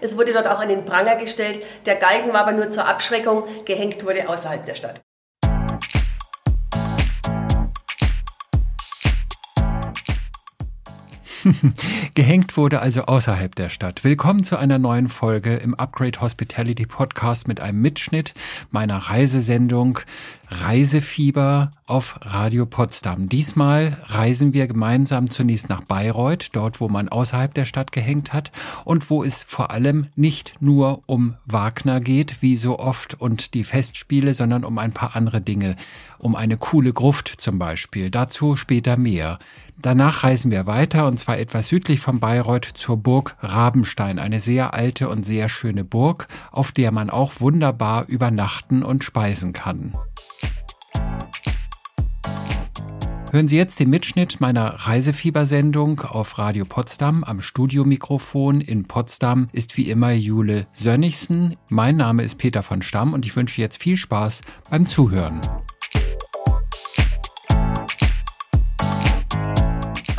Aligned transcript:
Es 0.00 0.16
wurde 0.16 0.32
dort 0.32 0.46
auch 0.46 0.60
an 0.60 0.68
den 0.68 0.84
Pranger 0.84 1.16
gestellt. 1.16 1.60
Der 1.86 1.96
Galgen 1.96 2.32
war 2.32 2.40
aber 2.42 2.52
nur 2.52 2.70
zur 2.70 2.86
Abschreckung. 2.86 3.44
Gehängt 3.64 4.04
wurde 4.04 4.28
außerhalb 4.28 4.64
der 4.64 4.74
Stadt. 4.74 5.00
Gehängt 12.14 12.56
wurde 12.56 12.80
also 12.80 13.02
außerhalb 13.02 13.54
der 13.54 13.68
Stadt. 13.68 14.04
Willkommen 14.04 14.44
zu 14.44 14.56
einer 14.56 14.78
neuen 14.78 15.08
Folge 15.08 15.54
im 15.54 15.74
Upgrade 15.74 16.20
Hospitality 16.20 16.86
Podcast 16.86 17.48
mit 17.48 17.60
einem 17.60 17.80
Mitschnitt 17.80 18.34
meiner 18.70 18.96
Reisesendung 18.96 20.00
Reisefieber 20.50 21.72
auf 21.84 22.18
Radio 22.22 22.64
Potsdam. 22.64 23.28
Diesmal 23.28 23.98
reisen 24.06 24.54
wir 24.54 24.66
gemeinsam 24.66 25.30
zunächst 25.30 25.68
nach 25.68 25.82
Bayreuth, 25.82 26.50
dort 26.52 26.80
wo 26.80 26.88
man 26.88 27.08
außerhalb 27.08 27.52
der 27.52 27.66
Stadt 27.66 27.92
gehängt 27.92 28.32
hat 28.32 28.50
und 28.84 29.10
wo 29.10 29.22
es 29.22 29.42
vor 29.42 29.70
allem 29.70 30.06
nicht 30.16 30.54
nur 30.60 31.02
um 31.06 31.34
Wagner 31.44 32.00
geht, 32.00 32.40
wie 32.40 32.56
so 32.56 32.78
oft 32.78 33.20
und 33.20 33.52
die 33.52 33.64
Festspiele, 33.64 34.34
sondern 34.34 34.64
um 34.64 34.78
ein 34.78 34.92
paar 34.92 35.14
andere 35.16 35.42
Dinge, 35.42 35.76
um 36.18 36.34
eine 36.34 36.56
coole 36.56 36.94
Gruft 36.94 37.28
zum 37.28 37.58
Beispiel. 37.58 38.10
Dazu 38.10 38.56
später 38.56 38.96
mehr. 38.96 39.38
Danach 39.80 40.24
reisen 40.24 40.50
wir 40.50 40.66
weiter 40.66 41.06
und 41.06 41.20
zwar 41.20 41.38
etwas 41.38 41.68
südlich 41.68 42.00
von 42.00 42.18
Bayreuth 42.18 42.64
zur 42.64 42.96
Burg 42.96 43.36
Rabenstein, 43.40 44.18
eine 44.18 44.40
sehr 44.40 44.74
alte 44.74 45.08
und 45.08 45.24
sehr 45.24 45.48
schöne 45.48 45.84
Burg, 45.84 46.26
auf 46.50 46.72
der 46.72 46.90
man 46.90 47.10
auch 47.10 47.40
wunderbar 47.40 48.06
übernachten 48.08 48.82
und 48.82 49.04
speisen 49.04 49.52
kann. 49.52 49.92
Hören 53.30 53.46
Sie 53.46 53.56
jetzt 53.56 53.78
den 53.78 53.90
Mitschnitt 53.90 54.40
meiner 54.40 54.64
Reisefiebersendung 54.64 56.00
auf 56.00 56.38
Radio 56.38 56.64
Potsdam. 56.64 57.22
Am 57.22 57.40
Studiomikrofon 57.40 58.60
in 58.60 58.88
Potsdam 58.88 59.48
ist 59.52 59.76
wie 59.76 59.90
immer 59.90 60.10
Jule 60.10 60.66
Sönnigsen. 60.72 61.56
Mein 61.68 61.96
Name 61.96 62.24
ist 62.24 62.36
Peter 62.36 62.64
von 62.64 62.82
Stamm 62.82 63.12
und 63.12 63.26
ich 63.26 63.36
wünsche 63.36 63.60
jetzt 63.60 63.80
viel 63.80 63.98
Spaß 63.98 64.40
beim 64.70 64.86
Zuhören. 64.86 65.40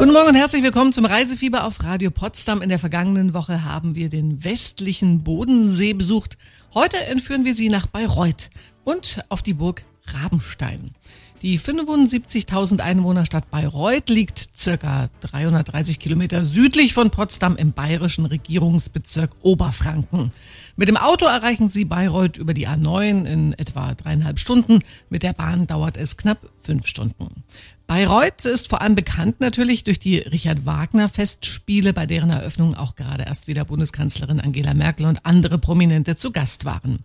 Guten 0.09 0.17
Morgen 0.17 0.29
und 0.29 0.41
herzlich 0.41 0.63
willkommen 0.63 0.91
zum 0.91 1.05
Reisefieber 1.05 1.65
auf 1.65 1.83
Radio 1.83 2.09
Potsdam. 2.09 2.63
In 2.63 2.69
der 2.69 2.79
vergangenen 2.79 3.35
Woche 3.35 3.63
haben 3.63 3.93
wir 3.93 4.09
den 4.09 4.43
westlichen 4.43 5.23
Bodensee 5.23 5.93
besucht. 5.93 6.39
Heute 6.73 6.97
entführen 6.97 7.45
wir 7.45 7.53
Sie 7.53 7.69
nach 7.69 7.85
Bayreuth 7.85 8.49
und 8.83 9.23
auf 9.29 9.43
die 9.43 9.53
Burg 9.53 9.83
Rabenstein. 10.07 10.95
Die 11.43 11.59
75.000 11.59 12.79
Einwohnerstadt 12.79 13.51
Bayreuth 13.51 14.09
liegt 14.09 14.49
circa 14.57 15.09
330 15.21 15.99
Kilometer 15.99 16.43
südlich 16.43 16.95
von 16.95 17.11
Potsdam 17.11 17.55
im 17.55 17.71
bayerischen 17.71 18.25
Regierungsbezirk 18.25 19.29
Oberfranken. 19.43 20.31
Mit 20.75 20.87
dem 20.87 20.97
Auto 20.97 21.27
erreichen 21.27 21.69
Sie 21.69 21.85
Bayreuth 21.85 22.37
über 22.37 22.55
die 22.55 22.67
A9 22.67 23.25
in 23.25 23.53
etwa 23.53 23.93
dreieinhalb 23.93 24.39
Stunden. 24.39 24.79
Mit 25.11 25.21
der 25.21 25.33
Bahn 25.33 25.67
dauert 25.67 25.97
es 25.97 26.17
knapp 26.17 26.49
fünf 26.57 26.87
Stunden. 26.87 27.43
Bayreuth 27.89 28.45
ist 28.45 28.69
vor 28.69 28.83
allem 28.83 28.93
bekannt 28.93 29.39
natürlich 29.39 29.83
durch 29.83 29.97
die 29.97 30.19
Richard 30.19 30.63
Wagner 30.63 31.09
Festspiele, 31.09 31.91
bei 31.91 32.05
deren 32.05 32.29
Eröffnung 32.29 32.75
auch 32.75 32.95
gerade 32.95 33.23
erst 33.23 33.47
wieder 33.47 33.65
Bundeskanzlerin 33.65 34.39
Angela 34.39 34.75
Merkel 34.75 35.07
und 35.07 35.25
andere 35.25 35.57
Prominente 35.57 36.15
zu 36.15 36.31
Gast 36.31 36.65
waren. 36.65 36.99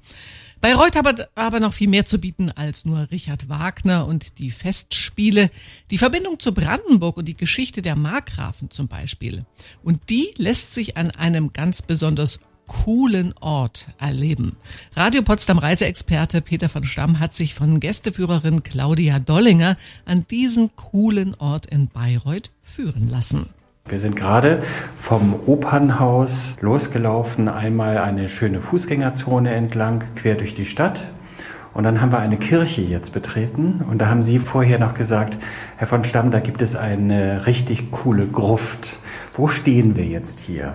Bayreuth 0.61 0.95
hat 0.95 1.31
aber 1.37 1.61
noch 1.61 1.73
viel 1.73 1.89
mehr 1.89 2.05
zu 2.05 2.19
bieten 2.19 2.51
als 2.51 2.85
nur 2.85 3.11
Richard 3.11 3.49
Wagner 3.49 4.07
und 4.07 4.39
die 4.39 4.51
Festspiele. 4.51 5.51
Die 5.91 5.97
Verbindung 5.97 6.39
zu 6.39 6.53
Brandenburg 6.53 7.17
und 7.17 7.25
die 7.29 7.37
Geschichte 7.37 7.81
der 7.81 7.97
Markgrafen 7.97 8.71
zum 8.71 8.87
Beispiel. 8.87 9.47
Und 9.83 10.11
die 10.11 10.35
lässt 10.37 10.75
sich 10.75 10.99
an 10.99 11.11
einem 11.11 11.55
ganz 11.55 11.81
besonders 11.81 12.41
coolen 12.67 13.35
Ort 13.41 13.89
erleben. 13.99 14.57
Radio 14.97 15.23
Potsdam 15.23 15.59
Reiseexperte 15.59 16.41
Peter 16.41 16.69
von 16.69 16.85
Stamm 16.85 17.21
hat 17.21 17.35
sich 17.35 17.55
von 17.55 17.81
Gästeführerin 17.81 18.63
Claudia 18.63 19.19
Dollinger 19.19 19.77
an 20.05 20.27
diesen 20.31 20.75
coolen 20.77 21.35
Ort 21.37 21.67
in 21.67 21.89
Bayreuth 21.89 22.51
führen 22.63 23.09
lassen. 23.09 23.49
Wir 23.87 24.01
sind 24.01 24.17
gerade 24.17 24.63
vom 24.97 25.35
Opernhaus 25.47 26.57
losgelaufen, 26.63 27.49
einmal 27.49 27.99
eine 27.99 28.31
schöne 28.31 28.63
Fußgängerzone 28.63 29.53
entlang, 29.53 30.03
quer 30.17 30.37
durch 30.37 30.55
die 30.55 30.65
Stadt. 30.65 31.07
Und 31.75 31.85
dann 31.85 32.01
haben 32.01 32.13
wir 32.13 32.21
eine 32.21 32.39
Kirche 32.39 32.81
jetzt 32.81 33.13
betreten. 33.13 33.85
Und 33.91 33.99
da 33.99 34.07
haben 34.07 34.23
Sie 34.23 34.39
vorher 34.39 34.79
noch 34.79 34.95
gesagt, 34.95 35.39
Herr 35.77 35.89
von 35.89 36.05
Stamm, 36.05 36.31
da 36.31 36.41
gibt 36.41 36.63
es 36.63 36.77
eine 36.77 37.47
richtig 37.47 37.91
coole 37.91 38.27
Gruft. 38.27 39.01
Wo 39.35 39.49
stehen 39.49 39.97
wir 39.97 40.07
jetzt 40.07 40.41
hier? 40.41 40.75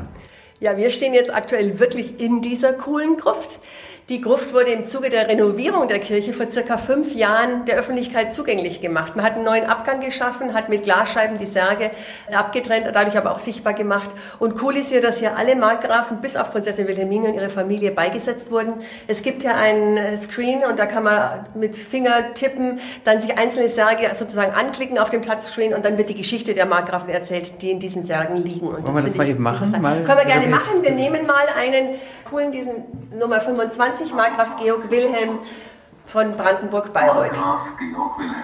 Ja, 0.62 0.76
wir 0.76 0.90
stehen 0.90 1.14
jetzt 1.14 1.34
aktuell 1.34 1.80
wirklich 1.80 2.20
in 2.20 2.42
dieser 2.42 2.74
coolen 2.74 3.16
Gruft. 3.16 3.60
Die 4.10 4.22
Gruft 4.22 4.56
wurde 4.56 4.72
im 4.72 4.88
Zuge 4.88 5.12
der 5.12 5.28
Renovierung 5.28 5.88
der 5.88 6.00
Kirche 6.00 6.34
vor 6.34 6.50
circa 6.50 6.80
fünf 6.80 7.14
Jahren 7.14 7.66
der 7.66 7.78
Öffentlichkeit 7.78 8.34
zugänglich 8.34 8.82
gemacht. 8.82 9.16
Man 9.16 9.24
hat 9.24 9.36
einen 9.36 9.44
neuen 9.44 9.66
Abgang 9.66 10.00
geschaffen, 10.00 10.56
hat 10.56 10.68
mit 10.68 10.82
Glasscheiben 10.82 11.38
die 11.38 11.46
Särge 11.46 11.92
abgetrennt, 12.34 12.88
dadurch 12.92 13.16
aber 13.20 13.32
auch 13.32 13.38
sichtbar 13.38 13.74
gemacht. 13.74 14.10
Und 14.40 14.64
cool 14.64 14.78
ist 14.78 14.90
hier, 14.90 15.02
dass 15.02 15.20
hier 15.20 15.38
alle 15.38 15.56
Markgrafen 15.56 16.22
bis 16.22 16.36
auf 16.36 16.52
Prinzessin 16.52 16.88
Wilhelmine 16.88 17.28
und 17.28 17.36
ihre 17.36 17.50
Familie 17.50 17.92
beigesetzt 17.92 18.50
wurden. 18.50 18.82
Es 19.08 19.22
gibt 19.22 19.44
hier 19.44 19.56
einen 19.56 20.18
Screen 20.18 20.64
und 20.68 20.80
da 20.80 20.88
kann 20.88 21.04
man 21.04 21.46
mit 21.54 21.78
Finger 21.78 22.34
tippen, 22.34 22.80
dann 23.04 23.22
sich 23.22 23.38
einzelne 23.38 23.70
Särge 23.70 24.10
sozusagen 24.16 24.54
anklicken 24.54 24.98
auf 24.98 25.12
dem 25.12 25.22
Touchscreen 25.22 25.76
und 25.76 25.86
dann 25.86 26.00
wird 26.00 26.10
die 26.10 26.18
Geschichte 26.18 26.56
der 26.56 26.66
Markgrafen 26.66 27.10
erzählt, 27.10 27.62
die 27.62 27.70
in 27.70 27.80
diesen 27.80 28.08
Särgen 28.08 28.38
liegen. 28.38 28.70
Und 28.70 28.88
Wollen 28.88 28.96
wir 28.96 29.04
das 29.04 29.16
mal 29.16 29.30
eben 29.30 29.44
machen? 29.44 29.70
Mal, 29.80 30.02
Können 30.02 30.18
wir 30.18 30.26
gerne 30.26 30.48
machen. 30.48 30.82
Wir 30.82 30.96
nehmen 30.96 31.28
mal 31.28 31.46
einen 31.56 32.00
coolen, 32.28 32.52
diesen 32.52 32.86
Nummer 33.20 33.42
25 33.42 33.99
1920 34.00 34.14
Markgraf 34.16 34.56
Georg 34.58 34.90
Wilhelm 34.90 35.40
von 36.06 36.32
Brandenburg-Bayreuth. 36.32 37.36
Markgraf 37.36 37.78
Georg 37.78 38.20
Wilhelm. 38.20 38.44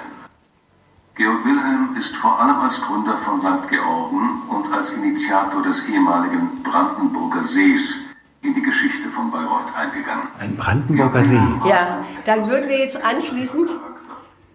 Georg 1.15 1.45
Wilhelm 1.45 1.95
ist 1.97 2.15
vor 2.17 2.39
allem 2.41 2.59
als 2.59 2.81
Gründer 2.81 3.17
von 3.17 3.39
St. 3.39 3.69
Georgen 3.69 4.41
und 4.49 4.73
als 4.73 4.91
Initiator 4.91 5.63
des 5.63 5.87
ehemaligen 5.87 6.61
Brandenburger 6.61 7.43
Sees 7.43 7.95
in 8.41 8.53
die 8.53 8.61
Geschichte 8.61 9.07
von 9.07 9.31
Bayreuth 9.31 9.73
eingegangen. 9.75 10.27
Ein 10.39 10.57
Brandenburger 10.57 11.23
See. 11.23 11.39
Ja, 11.65 12.03
dann 12.25 12.49
würden 12.49 12.67
wir 12.67 12.77
jetzt 12.77 13.01
anschließend 13.01 13.69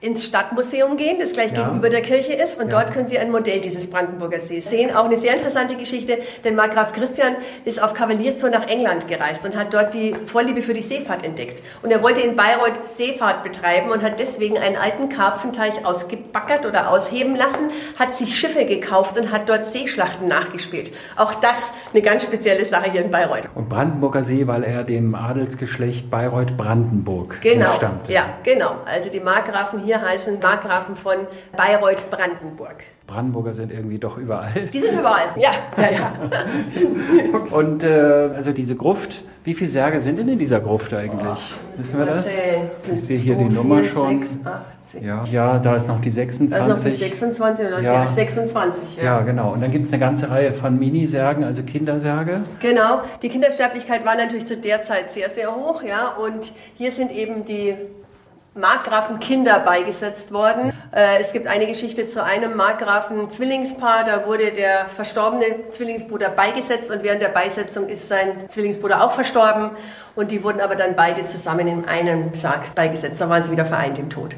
ins 0.02 0.24
Stadtmuseum 0.24 0.96
gehen, 0.96 1.18
das 1.20 1.32
gleich 1.32 1.52
ja. 1.52 1.64
gegenüber 1.64 1.90
der 1.90 2.00
Kirche 2.00 2.32
ist. 2.32 2.58
Und 2.58 2.72
ja. 2.72 2.80
dort 2.80 2.94
können 2.94 3.06
Sie 3.06 3.18
ein 3.18 3.30
Modell 3.30 3.60
dieses 3.60 3.88
Brandenburger 3.88 4.40
Sees 4.40 4.70
sehen. 4.70 4.96
Auch 4.96 5.04
eine 5.04 5.18
sehr 5.18 5.34
interessante 5.34 5.76
Geschichte, 5.76 6.18
denn 6.42 6.54
Markgraf 6.54 6.94
Christian 6.94 7.36
ist 7.66 7.82
auf 7.82 7.92
Kavalierstour 7.92 8.48
nach 8.48 8.66
England 8.66 9.08
gereist 9.08 9.44
und 9.44 9.54
hat 9.56 9.74
dort 9.74 9.92
die 9.92 10.14
Vorliebe 10.14 10.62
für 10.62 10.72
die 10.72 10.80
Seefahrt 10.80 11.22
entdeckt. 11.22 11.62
Und 11.82 11.90
er 11.90 12.02
wollte 12.02 12.22
in 12.22 12.34
Bayreuth 12.34 12.88
Seefahrt 12.88 13.42
betreiben 13.42 13.90
und 13.90 14.02
hat 14.02 14.18
deswegen 14.18 14.56
einen 14.56 14.76
alten 14.76 15.10
Karpfenteich 15.10 15.84
ausgebackert 15.84 16.64
oder 16.64 16.90
ausheben 16.90 17.36
lassen, 17.36 17.68
hat 17.98 18.14
sich 18.14 18.38
Schiffe 18.38 18.64
gekauft 18.64 19.18
und 19.18 19.30
hat 19.30 19.50
dort 19.50 19.66
Seeschlachten 19.66 20.26
nachgespielt. 20.28 20.92
Auch 21.16 21.34
das 21.34 21.58
eine 21.92 22.00
ganz 22.00 22.22
spezielle 22.22 22.64
Sache 22.64 22.90
hier 22.90 23.04
in 23.04 23.10
Bayreuth. 23.10 23.50
Und 23.54 23.68
Brandenburger 23.68 24.22
See, 24.22 24.46
weil 24.46 24.64
er 24.64 24.82
dem 24.82 25.14
Adelsgeschlecht 25.14 26.10
Bayreuth-Brandenburg 26.10 27.42
genau. 27.42 27.66
entstammte. 27.66 28.12
Ja, 28.14 28.24
genau. 28.42 28.76
Also 28.86 29.10
die 29.10 29.20
Markgrafen 29.20 29.80
hier 29.80 29.89
hier 29.90 30.00
heißen 30.00 30.38
Markgrafen 30.38 30.94
von 30.94 31.16
Bayreuth-Brandenburg. 31.56 32.84
Brandenburger 33.08 33.52
sind 33.52 33.72
irgendwie 33.72 33.98
doch 33.98 34.18
überall. 34.18 34.52
Die 34.72 34.78
sind 34.78 34.92
überall, 34.92 35.26
ja. 35.36 35.50
ja, 35.76 35.90
ja. 35.90 36.12
Und 37.56 37.82
äh, 37.82 38.28
also 38.36 38.52
diese 38.52 38.76
Gruft, 38.76 39.24
wie 39.42 39.52
viele 39.52 39.68
Särge 39.68 40.00
sind 40.00 40.20
denn 40.20 40.28
in 40.28 40.38
dieser 40.38 40.60
Gruft 40.60 40.94
eigentlich? 40.94 41.20
Oh, 41.26 41.76
Wissen 41.76 41.98
wir 41.98 42.06
das? 42.06 42.30
Ich 42.92 43.02
sehe 43.02 43.18
hier 43.18 43.36
2, 43.36 43.42
die 43.42 43.52
Nummer 43.52 43.82
4, 43.82 43.84
schon. 43.84 44.22
6, 44.22 44.30
8, 44.44 45.02
ja, 45.02 45.24
ja, 45.24 45.58
da 45.58 45.74
ist 45.74 45.88
noch 45.88 46.00
die 46.00 46.12
26. 46.12 46.56
Da 46.56 46.72
ist 46.72 46.84
noch 46.84 46.90
die 46.92 46.96
26 46.96 47.66
oder 47.66 47.80
ja. 47.80 48.06
26. 48.06 48.96
Ja. 48.98 49.02
ja, 49.02 49.20
genau. 49.22 49.54
Und 49.54 49.60
dann 49.60 49.72
gibt 49.72 49.86
es 49.86 49.92
eine 49.92 49.98
ganze 49.98 50.30
Reihe 50.30 50.52
von 50.52 50.78
Minisärgen, 50.78 51.42
also 51.42 51.64
Kindersärge. 51.64 52.42
Genau. 52.60 53.00
Die 53.22 53.28
Kindersterblichkeit 53.28 54.04
war 54.04 54.14
natürlich 54.14 54.46
zu 54.46 54.56
der 54.56 54.84
Zeit 54.84 55.10
sehr, 55.10 55.30
sehr 55.30 55.52
hoch. 55.52 55.82
Ja. 55.82 56.14
Und 56.14 56.52
hier 56.76 56.92
sind 56.92 57.10
eben 57.10 57.44
die 57.44 57.74
Markgrafen 58.54 59.20
Kinder 59.20 59.60
beigesetzt 59.60 60.32
worden. 60.32 60.72
Äh, 60.92 61.20
es 61.20 61.32
gibt 61.32 61.46
eine 61.46 61.66
Geschichte 61.66 62.08
zu 62.08 62.24
einem 62.24 62.56
Markgrafen 62.56 63.30
Zwillingspaar, 63.30 64.04
da 64.04 64.26
wurde 64.26 64.50
der 64.50 64.86
verstorbene 64.94 65.70
Zwillingsbruder 65.70 66.30
beigesetzt 66.30 66.90
und 66.90 67.04
während 67.04 67.22
der 67.22 67.28
Beisetzung 67.28 67.86
ist 67.86 68.08
sein 68.08 68.48
Zwillingsbruder 68.48 69.04
auch 69.04 69.12
verstorben 69.12 69.70
und 70.16 70.32
die 70.32 70.42
wurden 70.42 70.60
aber 70.60 70.74
dann 70.74 70.96
beide 70.96 71.26
zusammen 71.26 71.68
in 71.68 71.84
einem 71.84 72.34
Sarg 72.34 72.74
beigesetzt. 72.74 73.20
Da 73.20 73.28
waren 73.28 73.44
sie 73.44 73.52
wieder 73.52 73.66
vereint 73.66 73.98
im 74.00 74.10
Tod. 74.10 74.34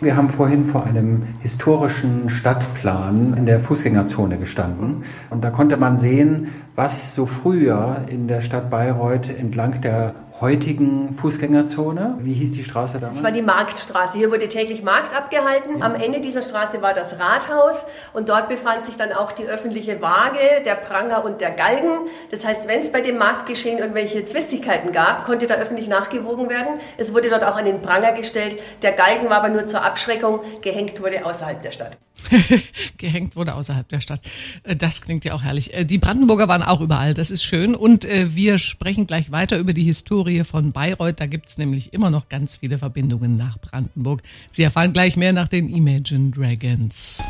Wir 0.00 0.14
haben 0.14 0.28
vorhin 0.28 0.64
vor 0.64 0.84
einem 0.84 1.34
historischen 1.40 2.30
Stadtplan 2.30 3.34
in 3.36 3.46
der 3.46 3.58
Fußgängerzone 3.60 4.36
gestanden 4.36 5.04
und 5.30 5.42
da 5.42 5.50
konnte 5.50 5.76
man 5.76 5.96
sehen, 5.96 6.52
was 6.76 7.14
so 7.14 7.26
früher 7.26 8.04
in 8.08 8.28
der 8.28 8.42
Stadt 8.42 8.70
Bayreuth 8.70 9.30
entlang 9.30 9.80
der 9.80 10.14
heutigen 10.40 11.14
Fußgängerzone. 11.14 12.18
Wie 12.20 12.34
hieß 12.34 12.52
die 12.52 12.62
Straße 12.62 12.98
damals? 12.98 13.16
Das 13.16 13.24
war 13.24 13.30
die 13.30 13.42
Marktstraße. 13.42 14.18
Hier 14.18 14.30
wurde 14.30 14.48
täglich 14.48 14.82
Markt 14.82 15.16
abgehalten. 15.16 15.82
Am 15.82 15.94
Ende 15.94 16.20
dieser 16.20 16.42
Straße 16.42 16.82
war 16.82 16.94
das 16.94 17.18
Rathaus 17.18 17.86
und 18.12 18.28
dort 18.28 18.48
befand 18.48 18.84
sich 18.84 18.96
dann 18.96 19.12
auch 19.12 19.32
die 19.32 19.44
öffentliche 19.44 20.00
Waage, 20.02 20.62
der 20.64 20.74
Pranger 20.74 21.24
und 21.24 21.40
der 21.40 21.50
Galgen. 21.50 22.08
Das 22.30 22.44
heißt, 22.44 22.68
wenn 22.68 22.80
es 22.80 22.92
bei 22.92 23.00
dem 23.00 23.18
Marktgeschehen 23.18 23.78
irgendwelche 23.78 24.24
Zwistigkeiten 24.24 24.92
gab, 24.92 25.24
konnte 25.24 25.46
da 25.46 25.54
öffentlich 25.54 25.88
nachgewogen 25.88 26.50
werden. 26.50 26.80
Es 26.98 27.14
wurde 27.14 27.30
dort 27.30 27.44
auch 27.44 27.56
an 27.56 27.64
den 27.64 27.80
Pranger 27.80 28.12
gestellt. 28.12 28.58
Der 28.82 28.92
Galgen 28.92 29.30
war 29.30 29.38
aber 29.38 29.48
nur 29.48 29.66
zur 29.66 29.84
Abschreckung. 29.84 30.40
Gehängt 30.60 31.00
wurde 31.02 31.24
außerhalb 31.24 31.62
der 31.62 31.70
Stadt. 31.70 31.96
Gehängt 32.98 33.36
wurde 33.36 33.54
außerhalb 33.54 33.88
der 33.88 34.00
Stadt. 34.00 34.20
Äh, 34.62 34.76
das 34.76 35.02
klingt 35.02 35.24
ja 35.24 35.34
auch 35.34 35.42
herrlich. 35.42 35.74
Äh, 35.74 35.84
die 35.84 35.98
Brandenburger 35.98 36.48
waren 36.48 36.62
auch 36.62 36.80
überall. 36.80 37.14
Das 37.14 37.30
ist 37.30 37.44
schön. 37.44 37.74
Und 37.74 38.04
äh, 38.04 38.34
wir 38.34 38.58
sprechen 38.58 39.06
gleich 39.06 39.30
weiter 39.30 39.58
über 39.58 39.72
die 39.72 39.84
Historie 39.84 40.44
von 40.44 40.72
Bayreuth. 40.72 41.20
Da 41.20 41.26
gibt 41.26 41.48
es 41.48 41.58
nämlich 41.58 41.92
immer 41.92 42.10
noch 42.10 42.28
ganz 42.28 42.56
viele 42.56 42.78
Verbindungen 42.78 43.36
nach 43.36 43.58
Brandenburg. 43.58 44.22
Sie 44.52 44.62
erfahren 44.62 44.92
gleich 44.92 45.16
mehr 45.16 45.32
nach 45.32 45.48
den 45.48 45.68
Imagine 45.68 46.30
Dragons. 46.30 47.22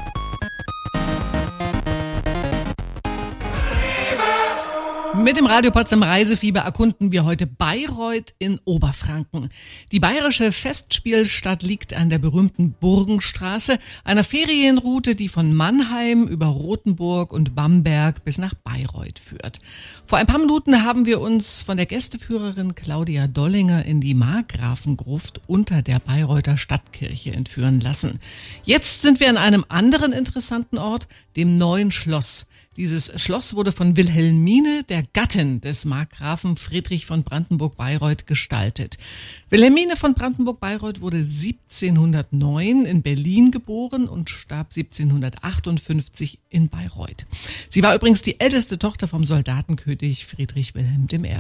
Mit 5.19 5.39
dem 5.39 5.47
Radio 5.47 5.71
Potsdam 5.71 6.03
Reisefieber 6.03 6.61
erkunden 6.61 7.11
wir 7.11 7.25
heute 7.25 7.47
Bayreuth 7.47 8.35
in 8.39 8.59
Oberfranken. 8.67 9.49
Die 9.91 9.99
bayerische 9.99 10.53
Festspielstadt 10.53 11.63
liegt 11.63 11.95
an 11.95 12.11
der 12.11 12.19
berühmten 12.19 12.73
Burgenstraße, 12.73 13.79
einer 14.05 14.25
Ferienroute, 14.25 15.15
die 15.15 15.29
von 15.29 15.55
Mannheim 15.55 16.29
über 16.29 16.47
Rothenburg 16.47 17.33
und 17.33 17.55
Bamberg 17.55 18.25
bis 18.25 18.37
nach 18.37 18.53
Bayreuth 18.55 19.19
führt. 19.19 19.59
Vor 20.05 20.19
ein 20.19 20.27
paar 20.27 20.39
Minuten 20.39 20.85
haben 20.85 21.07
wir 21.07 21.21
uns 21.21 21.63
von 21.63 21.79
der 21.79 21.87
Gästeführerin 21.87 22.75
Claudia 22.75 23.27
Dollinger 23.27 23.87
in 23.87 24.03
die 24.03 24.15
Markgrafengruft 24.15 25.41
unter 25.47 25.81
der 25.81 25.99
Bayreuther 25.99 26.59
Stadtkirche 26.59 27.33
entführen 27.33 27.81
lassen. 27.81 28.21
Jetzt 28.65 29.03
sind 29.03 29.19
wir 29.19 29.31
an 29.31 29.39
einem 29.39 29.65
anderen 29.69 30.13
interessanten 30.13 30.77
Ort, 30.77 31.09
dem 31.37 31.57
Neuen 31.57 31.91
Schloss. 31.91 32.47
Dieses 32.77 33.11
Schloss 33.19 33.55
wurde 33.55 33.73
von 33.73 33.97
Wilhelmine, 33.97 34.85
der 34.87 35.03
Gattin 35.15 35.63
des 35.63 35.87
Markgrafen 35.87 36.59
Friedrich 36.59 37.07
von 37.07 37.23
Brandenburg-Bayreuth, 37.23 38.27
gestaltet. 38.27 38.99
Wilhelmine 39.49 39.97
von 39.97 40.13
Brandenburg-Bayreuth 40.13 41.01
wurde 41.01 41.17
1709 41.17 42.85
in 42.85 43.01
Berlin 43.01 43.51
geboren 43.51 44.07
und 44.07 44.29
starb 44.29 44.73
1758 44.77 46.39
in 46.51 46.69
Bayreuth. 46.69 47.25
Sie 47.71 47.83
war 47.83 47.95
übrigens 47.95 48.21
die 48.21 48.41
älteste 48.41 48.79
Tochter 48.79 49.09
vom 49.09 49.25
Soldatenkönig 49.25 50.27
Friedrich 50.27 50.75
Wilhelm 50.75 51.07
I. 51.11 51.37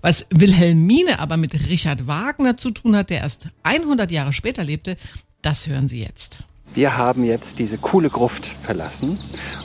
Was 0.00 0.26
Wilhelmine 0.30 1.20
aber 1.20 1.36
mit 1.36 1.68
Richard 1.68 2.08
Wagner 2.08 2.56
zu 2.56 2.72
tun 2.72 2.96
hat, 2.96 3.10
der 3.10 3.20
erst 3.20 3.50
100 3.62 4.10
Jahre 4.10 4.32
später 4.32 4.64
lebte, 4.64 4.96
das 5.42 5.68
hören 5.68 5.86
Sie 5.86 6.00
jetzt. 6.00 6.42
Wir 6.72 6.96
haben 6.96 7.24
jetzt 7.24 7.58
diese 7.58 7.78
coole 7.78 8.10
Gruft 8.10 8.46
verlassen 8.46 9.18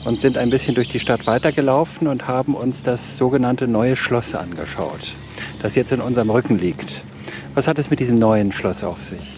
und 0.04 0.20
sind 0.20 0.36
ein 0.36 0.50
bisschen 0.50 0.74
durch 0.74 0.88
die 0.88 0.98
Stadt 0.98 1.26
weitergelaufen 1.28 2.08
und 2.08 2.26
haben 2.26 2.56
uns 2.56 2.82
das 2.82 3.16
sogenannte 3.16 3.68
neue 3.68 3.94
Schloss 3.94 4.34
angeschaut, 4.34 5.14
das 5.62 5.76
jetzt 5.76 5.92
in 5.92 6.00
unserem 6.00 6.30
Rücken 6.30 6.58
liegt. 6.58 7.02
Was 7.54 7.68
hat 7.68 7.78
es 7.78 7.90
mit 7.90 8.00
diesem 8.00 8.18
neuen 8.18 8.50
Schloss 8.50 8.82
auf 8.82 9.04
sich? 9.04 9.35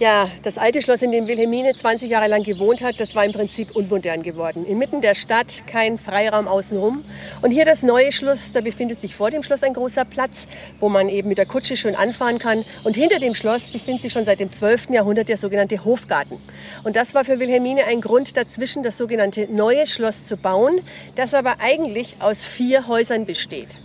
Ja, 0.00 0.30
das 0.44 0.58
alte 0.58 0.80
Schloss, 0.80 1.02
in 1.02 1.10
dem 1.10 1.26
Wilhelmine 1.26 1.74
20 1.74 2.08
Jahre 2.08 2.28
lang 2.28 2.44
gewohnt 2.44 2.82
hat, 2.82 3.00
das 3.00 3.16
war 3.16 3.24
im 3.24 3.32
Prinzip 3.32 3.74
unmodern 3.74 4.22
geworden. 4.22 4.64
Inmitten 4.64 5.00
der 5.00 5.16
Stadt 5.16 5.66
kein 5.66 5.98
Freiraum 5.98 6.46
außenrum. 6.46 7.02
Und 7.42 7.50
hier 7.50 7.64
das 7.64 7.82
neue 7.82 8.12
Schloss, 8.12 8.52
da 8.52 8.60
befindet 8.60 9.00
sich 9.00 9.16
vor 9.16 9.32
dem 9.32 9.42
Schloss 9.42 9.64
ein 9.64 9.74
großer 9.74 10.04
Platz, 10.04 10.46
wo 10.78 10.88
man 10.88 11.08
eben 11.08 11.28
mit 11.28 11.36
der 11.36 11.46
Kutsche 11.46 11.76
schön 11.76 11.96
anfahren 11.96 12.38
kann. 12.38 12.64
Und 12.84 12.94
hinter 12.94 13.18
dem 13.18 13.34
Schloss 13.34 13.66
befindet 13.66 14.02
sich 14.02 14.12
schon 14.12 14.24
seit 14.24 14.38
dem 14.38 14.52
12. 14.52 14.90
Jahrhundert 14.90 15.28
der 15.28 15.36
sogenannte 15.36 15.84
Hofgarten. 15.84 16.40
Und 16.84 16.94
das 16.94 17.12
war 17.14 17.24
für 17.24 17.40
Wilhelmine 17.40 17.86
ein 17.86 18.00
Grund 18.00 18.36
dazwischen, 18.36 18.84
das 18.84 18.98
sogenannte 18.98 19.48
neue 19.50 19.84
Schloss 19.88 20.26
zu 20.26 20.36
bauen, 20.36 20.80
das 21.16 21.34
aber 21.34 21.56
eigentlich 21.58 22.14
aus 22.20 22.44
vier 22.44 22.86
Häusern 22.86 23.26
besteht 23.26 23.78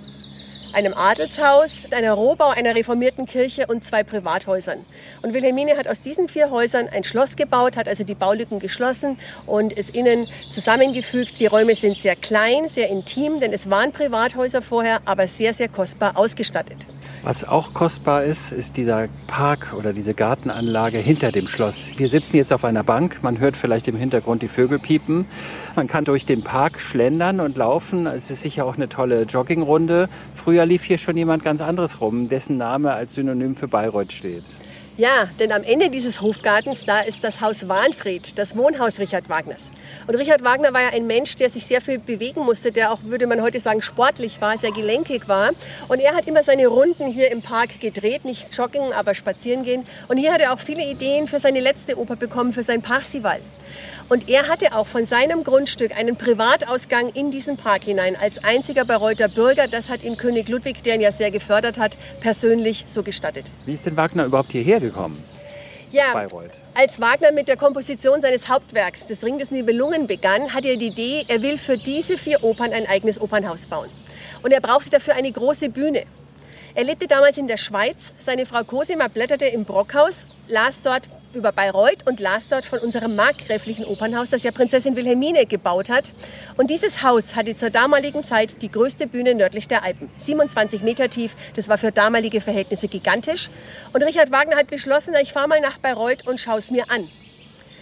einem 0.73 0.93
Adelshaus, 0.93 1.85
einer 1.91 2.13
Rohbau 2.13 2.49
einer 2.49 2.75
reformierten 2.75 3.25
Kirche 3.25 3.67
und 3.67 3.83
zwei 3.85 4.03
Privathäusern. 4.03 4.85
Und 5.21 5.33
Wilhelmine 5.33 5.77
hat 5.77 5.87
aus 5.87 6.01
diesen 6.01 6.27
vier 6.27 6.51
Häusern 6.51 6.89
ein 6.89 7.03
Schloss 7.03 7.35
gebaut, 7.35 7.77
hat 7.77 7.87
also 7.87 8.03
die 8.03 8.15
Baulücken 8.15 8.59
geschlossen 8.59 9.17
und 9.45 9.77
es 9.77 9.89
innen 9.89 10.27
zusammengefügt. 10.49 11.39
Die 11.39 11.45
Räume 11.45 11.75
sind 11.75 11.99
sehr 11.99 12.15
klein, 12.15 12.67
sehr 12.67 12.89
intim, 12.89 13.39
denn 13.39 13.53
es 13.53 13.69
waren 13.69 13.91
Privathäuser 13.91 14.61
vorher, 14.61 15.01
aber 15.05 15.27
sehr, 15.27 15.53
sehr 15.53 15.69
kostbar 15.69 16.17
ausgestattet. 16.17 16.85
Was 17.25 17.45
auch 17.45 17.73
kostbar 17.73 18.25
ist, 18.25 18.51
ist 18.51 18.75
dieser 18.75 19.07
Park 19.27 19.73
oder 19.77 19.93
diese 19.93 20.13
Gartenanlage 20.13 20.97
hinter 20.97 21.31
dem 21.31 21.47
Schloss. 21.47 21.93
Wir 21.95 22.09
sitzen 22.09 22.35
jetzt 22.35 22.51
auf 22.51 22.65
einer 22.65 22.83
Bank, 22.83 23.19
man 23.21 23.39
hört 23.39 23.55
vielleicht 23.55 23.87
im 23.87 23.95
Hintergrund 23.95 24.41
die 24.41 24.49
Vögel 24.49 24.77
piepen. 24.77 25.25
Man 25.77 25.87
kann 25.87 26.03
durch 26.03 26.25
den 26.25 26.43
Park 26.43 26.81
schlendern 26.81 27.39
und 27.39 27.55
laufen. 27.55 28.07
Es 28.07 28.29
ist 28.29 28.41
sicher 28.41 28.65
auch 28.65 28.75
eine 28.75 28.89
tolle 28.89 29.23
Joggingrunde. 29.23 30.09
Früher 30.33 30.65
lief 30.65 30.83
hier 30.83 30.97
schon 30.97 31.15
jemand 31.15 31.45
ganz 31.45 31.61
anderes 31.61 32.01
rum, 32.01 32.27
dessen 32.27 32.57
Name 32.57 32.91
als 32.91 33.13
Synonym 33.13 33.55
für 33.55 33.69
Bayreuth 33.69 34.11
steht. 34.11 34.43
Ja, 34.95 35.27
denn 35.39 35.51
am 35.51 35.63
Ende 35.63 35.89
dieses 35.89 36.21
Hofgartens, 36.21 36.85
da 36.85 37.01
ist 37.01 37.23
das 37.23 37.41
Haus 37.41 37.67
Warnfried, 37.67 38.37
das 38.37 38.55
Wohnhaus 38.55 38.99
Richard 38.99 39.27
Wagners. 39.27 39.71
Und 40.05 40.13
Richard 40.13 40.43
Wagner 40.43 40.71
war 40.71 40.81
ja 40.81 40.89
ein 40.89 41.07
Mensch, 41.07 41.35
der 41.35 41.49
sich 41.49 41.65
sehr 41.65 41.81
viel 41.81 41.97
bewegen 41.97 42.41
musste, 42.41 42.71
der 42.71 42.91
auch, 42.91 42.99
würde 43.01 43.25
man 43.25 43.41
heute 43.41 43.59
sagen, 43.59 43.81
sportlich 43.81 44.39
war, 44.39 44.55
sehr 44.55 44.71
gelenkig 44.71 45.27
war. 45.27 45.53
Und 45.87 45.99
er 45.99 46.13
hat 46.13 46.27
immer 46.27 46.43
seine 46.43 46.67
Runden 46.67 47.07
hier 47.07 47.31
im 47.31 47.41
Park 47.41 47.79
gedreht, 47.79 48.23
nicht 48.23 48.55
joggen, 48.55 48.93
aber 48.93 49.15
spazieren 49.15 49.63
gehen. 49.63 49.83
Und 50.09 50.17
hier 50.17 50.31
hat 50.31 50.41
er 50.41 50.53
auch 50.53 50.59
viele 50.59 50.83
Ideen 50.83 51.27
für 51.27 51.39
seine 51.39 51.59
letzte 51.59 51.97
Oper 51.97 52.15
bekommen, 52.15 52.53
für 52.53 52.61
sein 52.61 52.83
Parsival. 52.83 53.39
Und 54.09 54.29
er 54.29 54.47
hatte 54.47 54.75
auch 54.75 54.87
von 54.87 55.05
seinem 55.05 55.43
Grundstück 55.43 55.97
einen 55.97 56.15
Privatausgang 56.15 57.09
in 57.09 57.31
diesen 57.31 57.57
Park 57.57 57.83
hinein 57.83 58.15
als 58.15 58.43
einziger 58.43 58.85
Bayreuther 58.85 59.29
Bürger. 59.29 59.67
Das 59.67 59.89
hat 59.89 60.03
ihm 60.03 60.17
König 60.17 60.49
Ludwig, 60.49 60.83
der 60.83 60.95
ihn 60.95 61.01
ja 61.01 61.11
sehr 61.11 61.31
gefördert 61.31 61.77
hat, 61.77 61.97
persönlich 62.19 62.85
so 62.87 63.03
gestattet. 63.03 63.45
Wie 63.65 63.73
ist 63.73 63.85
denn 63.85 63.97
Wagner 63.97 64.25
überhaupt 64.25 64.51
hierher 64.51 64.79
gekommen? 64.79 65.23
Ja, 65.91 66.13
Bayreuth. 66.13 66.49
als 66.73 66.99
Wagner 66.99 67.31
mit 67.31 67.47
der 67.47 67.55
Komposition 67.55 68.19
seines 68.19 68.49
Hauptwerks, 68.49 69.05
des 69.05 69.23
Ring 69.23 69.37
des 69.37 69.51
Nibelungen, 69.51 70.07
begann, 70.07 70.51
hatte 70.51 70.69
er 70.69 70.77
die 70.77 70.87
Idee, 70.87 71.23
er 71.27 71.43
will 71.43 71.59
für 71.59 71.77
diese 71.77 72.17
vier 72.17 72.43
Opern 72.43 72.73
ein 72.73 72.87
eigenes 72.87 73.21
Opernhaus 73.21 73.67
bauen. 73.67 73.89
Und 74.41 74.51
er 74.51 74.59
brauchte 74.59 74.89
dafür 74.89 75.13
eine 75.13 75.31
große 75.31 75.69
Bühne. 75.69 76.05
Er 76.73 76.83
lebte 76.83 77.07
damals 77.07 77.37
in 77.37 77.47
der 77.47 77.57
Schweiz. 77.57 78.11
Seine 78.17 78.47
Frau 78.47 78.63
Cosima 78.63 79.07
blätterte 79.07 79.45
im 79.45 79.65
Brockhaus, 79.65 80.25
las 80.47 80.81
dort 80.81 81.03
über 81.35 81.51
Bayreuth 81.51 82.05
und 82.05 82.19
las 82.19 82.47
dort 82.47 82.65
von 82.65 82.79
unserem 82.79 83.15
markgräflichen 83.15 83.85
Opernhaus, 83.85 84.29
das 84.29 84.43
ja 84.43 84.51
Prinzessin 84.51 84.95
Wilhelmine 84.95 85.45
gebaut 85.45 85.89
hat. 85.89 86.05
Und 86.57 86.69
dieses 86.69 87.03
Haus 87.03 87.35
hatte 87.35 87.55
zur 87.55 87.69
damaligen 87.69 88.23
Zeit 88.23 88.61
die 88.61 88.71
größte 88.71 89.07
Bühne 89.07 89.35
nördlich 89.35 89.67
der 89.67 89.83
Alpen. 89.83 90.09
27 90.17 90.81
Meter 90.81 91.09
tief, 91.09 91.35
das 91.55 91.69
war 91.69 91.77
für 91.77 91.91
damalige 91.91 92.41
Verhältnisse 92.41 92.87
gigantisch. 92.87 93.49
Und 93.93 94.03
Richard 94.03 94.31
Wagner 94.31 94.57
hat 94.57 94.67
beschlossen, 94.67 95.13
ich 95.21 95.33
fahre 95.33 95.47
mal 95.47 95.61
nach 95.61 95.77
Bayreuth 95.77 96.27
und 96.27 96.39
schaue 96.39 96.59
es 96.59 96.71
mir 96.71 96.89
an. 96.89 97.09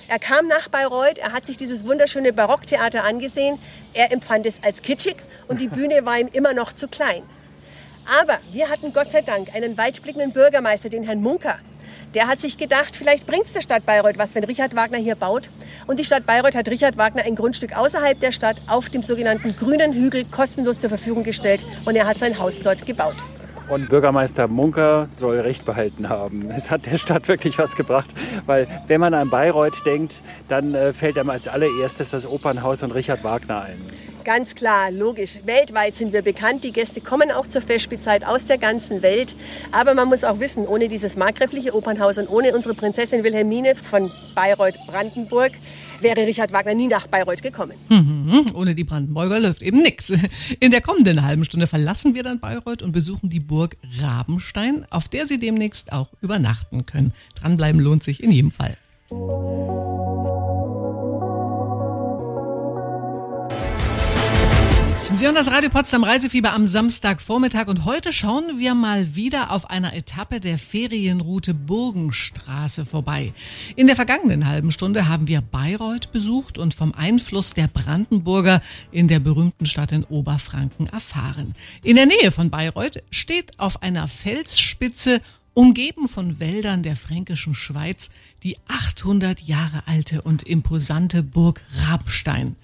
Er 0.07 0.19
kam 0.19 0.47
nach 0.47 0.67
Bayreuth, 0.67 1.19
er 1.19 1.31
hat 1.31 1.45
sich 1.45 1.55
dieses 1.55 1.85
wunderschöne 1.85 2.33
Barocktheater 2.33 3.03
angesehen. 3.05 3.59
Er 3.93 4.11
empfand 4.11 4.45
es 4.45 4.61
als 4.61 4.81
kitschig 4.81 5.15
und 5.47 5.61
die 5.61 5.69
Bühne 5.69 6.05
war 6.05 6.19
ihm 6.19 6.27
immer 6.33 6.53
noch 6.53 6.73
zu 6.73 6.89
klein. 6.89 7.23
Aber 8.05 8.39
wir 8.51 8.69
hatten 8.69 8.91
Gott 8.91 9.11
sei 9.11 9.21
Dank 9.21 9.55
einen 9.55 9.77
weitblickenden 9.77 10.33
Bürgermeister, 10.33 10.89
den 10.89 11.03
Herrn 11.03 11.21
Munker. 11.21 11.59
Der 12.13 12.27
hat 12.27 12.39
sich 12.39 12.57
gedacht, 12.57 12.97
vielleicht 12.97 13.25
bringt 13.25 13.45
es 13.45 13.53
der 13.53 13.61
Stadt 13.61 13.85
Bayreuth 13.85 14.17
was, 14.17 14.35
wenn 14.35 14.43
Richard 14.43 14.75
Wagner 14.75 14.97
hier 14.97 15.15
baut. 15.15 15.49
Und 15.87 15.97
die 15.97 16.03
Stadt 16.03 16.25
Bayreuth 16.25 16.55
hat 16.55 16.67
Richard 16.67 16.97
Wagner 16.97 17.23
ein 17.23 17.35
Grundstück 17.35 17.77
außerhalb 17.77 18.19
der 18.19 18.33
Stadt 18.33 18.57
auf 18.67 18.89
dem 18.89 19.01
sogenannten 19.01 19.55
Grünen 19.55 19.93
Hügel 19.93 20.25
kostenlos 20.25 20.81
zur 20.81 20.89
Verfügung 20.89 21.23
gestellt 21.23 21.65
und 21.85 21.95
er 21.95 22.05
hat 22.05 22.19
sein 22.19 22.37
Haus 22.37 22.59
dort 22.59 22.85
gebaut. 22.85 23.15
Und 23.69 23.87
Bürgermeister 23.87 24.49
Munker 24.49 25.07
soll 25.13 25.39
Recht 25.39 25.63
behalten 25.63 26.09
haben. 26.09 26.51
Es 26.55 26.69
hat 26.69 26.85
der 26.85 26.97
Stadt 26.97 27.29
wirklich 27.29 27.57
was 27.57 27.77
gebracht, 27.77 28.13
weil 28.45 28.67
wenn 28.87 28.99
man 28.99 29.13
an 29.13 29.29
Bayreuth 29.29 29.85
denkt, 29.85 30.21
dann 30.49 30.75
äh, 30.75 30.91
fällt 30.91 31.17
einem 31.17 31.29
als 31.29 31.47
allererstes 31.47 32.09
das 32.09 32.25
Opernhaus 32.25 32.83
und 32.83 32.91
Richard 32.91 33.23
Wagner 33.23 33.61
ein. 33.61 33.81
Ganz 34.23 34.53
klar, 34.53 34.91
logisch. 34.91 35.39
Weltweit 35.45 35.95
sind 35.95 36.13
wir 36.13 36.21
bekannt. 36.21 36.63
Die 36.63 36.71
Gäste 36.71 37.01
kommen 37.01 37.31
auch 37.31 37.47
zur 37.47 37.61
Festspielzeit 37.61 38.25
aus 38.25 38.45
der 38.45 38.57
ganzen 38.57 39.01
Welt. 39.01 39.35
Aber 39.71 39.93
man 39.93 40.07
muss 40.07 40.23
auch 40.23 40.39
wissen, 40.39 40.67
ohne 40.67 40.87
dieses 40.89 41.15
markgräfliche 41.15 41.75
Opernhaus 41.75 42.17
und 42.17 42.29
ohne 42.29 42.53
unsere 42.55 42.75
Prinzessin 42.75 43.23
Wilhelmine 43.23 43.75
von 43.75 44.11
Bayreuth-Brandenburg 44.35 45.53
wäre 46.01 46.21
Richard 46.21 46.51
Wagner 46.51 46.73
nie 46.73 46.87
nach 46.87 47.07
Bayreuth 47.07 47.41
gekommen. 47.41 47.73
Mhm, 47.89 48.45
ohne 48.53 48.75
die 48.75 48.83
Brandenburger 48.83 49.39
läuft 49.39 49.63
eben 49.63 49.81
nichts. 49.81 50.13
In 50.59 50.71
der 50.71 50.81
kommenden 50.81 51.23
halben 51.23 51.45
Stunde 51.45 51.67
verlassen 51.67 52.15
wir 52.15 52.23
dann 52.23 52.39
Bayreuth 52.39 52.81
und 52.81 52.91
besuchen 52.91 53.29
die 53.29 53.39
Burg 53.39 53.77
Rabenstein, 53.99 54.85
auf 54.89 55.07
der 55.09 55.27
Sie 55.27 55.39
demnächst 55.39 55.93
auch 55.93 56.09
übernachten 56.21 56.85
können. 56.85 57.13
Dranbleiben 57.35 57.81
lohnt 57.81 58.03
sich 58.03 58.23
in 58.23 58.31
jedem 58.31 58.51
Fall. 58.51 58.77
Sie 65.13 65.25
hören 65.25 65.35
das 65.35 65.51
Radio 65.51 65.69
Potsdam 65.69 66.05
Reisefieber 66.05 66.53
am 66.53 66.65
Samstagvormittag 66.65 67.67
und 67.67 67.83
heute 67.83 68.13
schauen 68.13 68.59
wir 68.59 68.73
mal 68.73 69.13
wieder 69.13 69.51
auf 69.51 69.69
einer 69.69 69.93
Etappe 69.93 70.39
der 70.39 70.57
Ferienroute 70.57 71.53
Burgenstraße 71.53 72.85
vorbei. 72.85 73.33
In 73.75 73.87
der 73.87 73.97
vergangenen 73.97 74.47
halben 74.47 74.71
Stunde 74.71 75.09
haben 75.09 75.27
wir 75.27 75.41
Bayreuth 75.41 76.13
besucht 76.13 76.57
und 76.57 76.73
vom 76.73 76.93
Einfluss 76.93 77.53
der 77.53 77.67
Brandenburger 77.67 78.61
in 78.91 79.09
der 79.09 79.19
berühmten 79.19 79.65
Stadt 79.65 79.91
in 79.91 80.05
Oberfranken 80.05 80.87
erfahren. 80.87 81.55
In 81.83 81.97
der 81.97 82.05
Nähe 82.05 82.31
von 82.31 82.49
Bayreuth 82.49 83.03
steht 83.11 83.59
auf 83.59 83.83
einer 83.83 84.07
Felsspitze 84.07 85.21
Umgeben 85.53 86.07
von 86.07 86.39
Wäldern 86.39 86.81
der 86.81 86.95
fränkischen 86.95 87.53
Schweiz 87.53 88.11
die 88.43 88.55
800 88.69 89.41
Jahre 89.41 89.83
alte 89.85 90.21
und 90.21 90.43
imposante 90.43 91.21
Burg 91.21 91.61
Rabstein. 91.85 92.55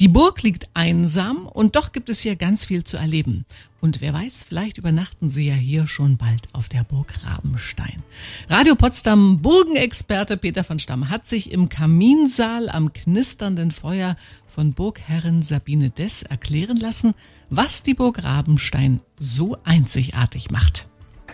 Die 0.00 0.08
Burg 0.08 0.42
liegt 0.42 0.68
einsam 0.74 1.46
und 1.46 1.76
doch 1.76 1.92
gibt 1.92 2.08
es 2.08 2.20
hier 2.20 2.34
ganz 2.34 2.64
viel 2.64 2.82
zu 2.82 2.96
erleben. 2.96 3.44
Und 3.80 4.00
wer 4.00 4.12
weiß, 4.12 4.44
vielleicht 4.48 4.76
übernachten 4.76 5.30
Sie 5.30 5.46
ja 5.46 5.54
hier 5.54 5.86
schon 5.86 6.16
bald 6.16 6.48
auf 6.52 6.68
der 6.68 6.82
Burg 6.82 7.12
Rabenstein. 7.24 8.02
Radio 8.48 8.74
Potsdam 8.74 9.40
Burgenexperte 9.40 10.36
Peter 10.36 10.64
von 10.64 10.80
Stamm 10.80 11.10
hat 11.10 11.28
sich 11.28 11.52
im 11.52 11.68
Kaminsaal 11.68 12.68
am 12.70 12.92
knisternden 12.92 13.70
Feuer 13.70 14.16
von 14.48 14.72
Burgherrin 14.72 15.42
Sabine 15.42 15.90
Dess 15.90 16.24
erklären 16.24 16.78
lassen, 16.78 17.14
was 17.50 17.84
die 17.84 17.94
Burg 17.94 18.24
Rabenstein 18.24 19.00
so 19.16 19.58
einzigartig 19.62 20.50
macht. 20.50 20.88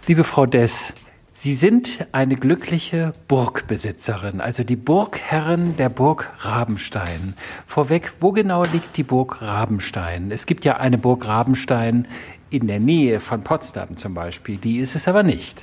Liebe 0.07 0.25
Frau 0.25 0.45
Dess, 0.45 0.95
Sie 1.42 1.54
sind 1.54 2.06
eine 2.12 2.37
glückliche 2.37 3.14
Burgbesitzerin, 3.26 4.42
also 4.42 4.62
die 4.62 4.76
Burgherrin 4.76 5.75
der 5.78 5.88
Burg 5.88 6.30
Rabenstein. 6.40 7.32
Vorweg, 7.66 8.12
wo 8.20 8.32
genau 8.32 8.62
liegt 8.64 8.99
die 8.99 9.04
Burg 9.04 9.40
Rabenstein? 9.40 10.30
Es 10.32 10.44
gibt 10.44 10.66
ja 10.66 10.76
eine 10.76 10.99
Burg 10.99 11.26
Rabenstein 11.26 12.06
in 12.50 12.66
der 12.66 12.78
Nähe 12.78 13.20
von 13.20 13.42
Potsdam 13.42 13.97
zum 13.97 14.12
Beispiel. 14.12 14.59
Die 14.59 14.80
ist 14.80 14.94
es 14.94 15.09
aber 15.09 15.23
nicht. 15.23 15.62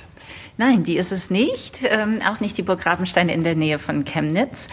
Nein, 0.56 0.82
die 0.82 0.96
ist 0.96 1.12
es 1.12 1.30
nicht. 1.30 1.78
Ähm, 1.84 2.22
auch 2.28 2.40
nicht 2.40 2.58
die 2.58 2.62
Burg 2.62 2.84
Rabenstein 2.84 3.28
in 3.28 3.44
der 3.44 3.54
Nähe 3.54 3.78
von 3.78 4.04
Chemnitz. 4.04 4.66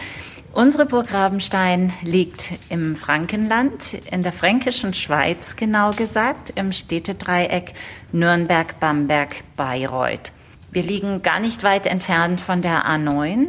Unsere 0.54 0.86
Burg 0.86 1.12
Rabenstein 1.12 1.92
liegt 2.02 2.48
im 2.68 2.96
Frankenland, 2.96 3.94
in 4.10 4.24
der 4.24 4.32
fränkischen 4.32 4.92
Schweiz 4.92 5.54
genau 5.54 5.92
gesagt, 5.92 6.54
im 6.56 6.72
Städtedreieck 6.72 7.74
Nürnberg, 8.10 8.80
Bamberg, 8.80 9.36
Bayreuth. 9.56 10.32
Wir 10.76 10.82
liegen 10.82 11.22
gar 11.22 11.40
nicht 11.40 11.62
weit 11.62 11.86
entfernt 11.86 12.38
von 12.38 12.60
der 12.60 12.84
A9, 12.84 13.46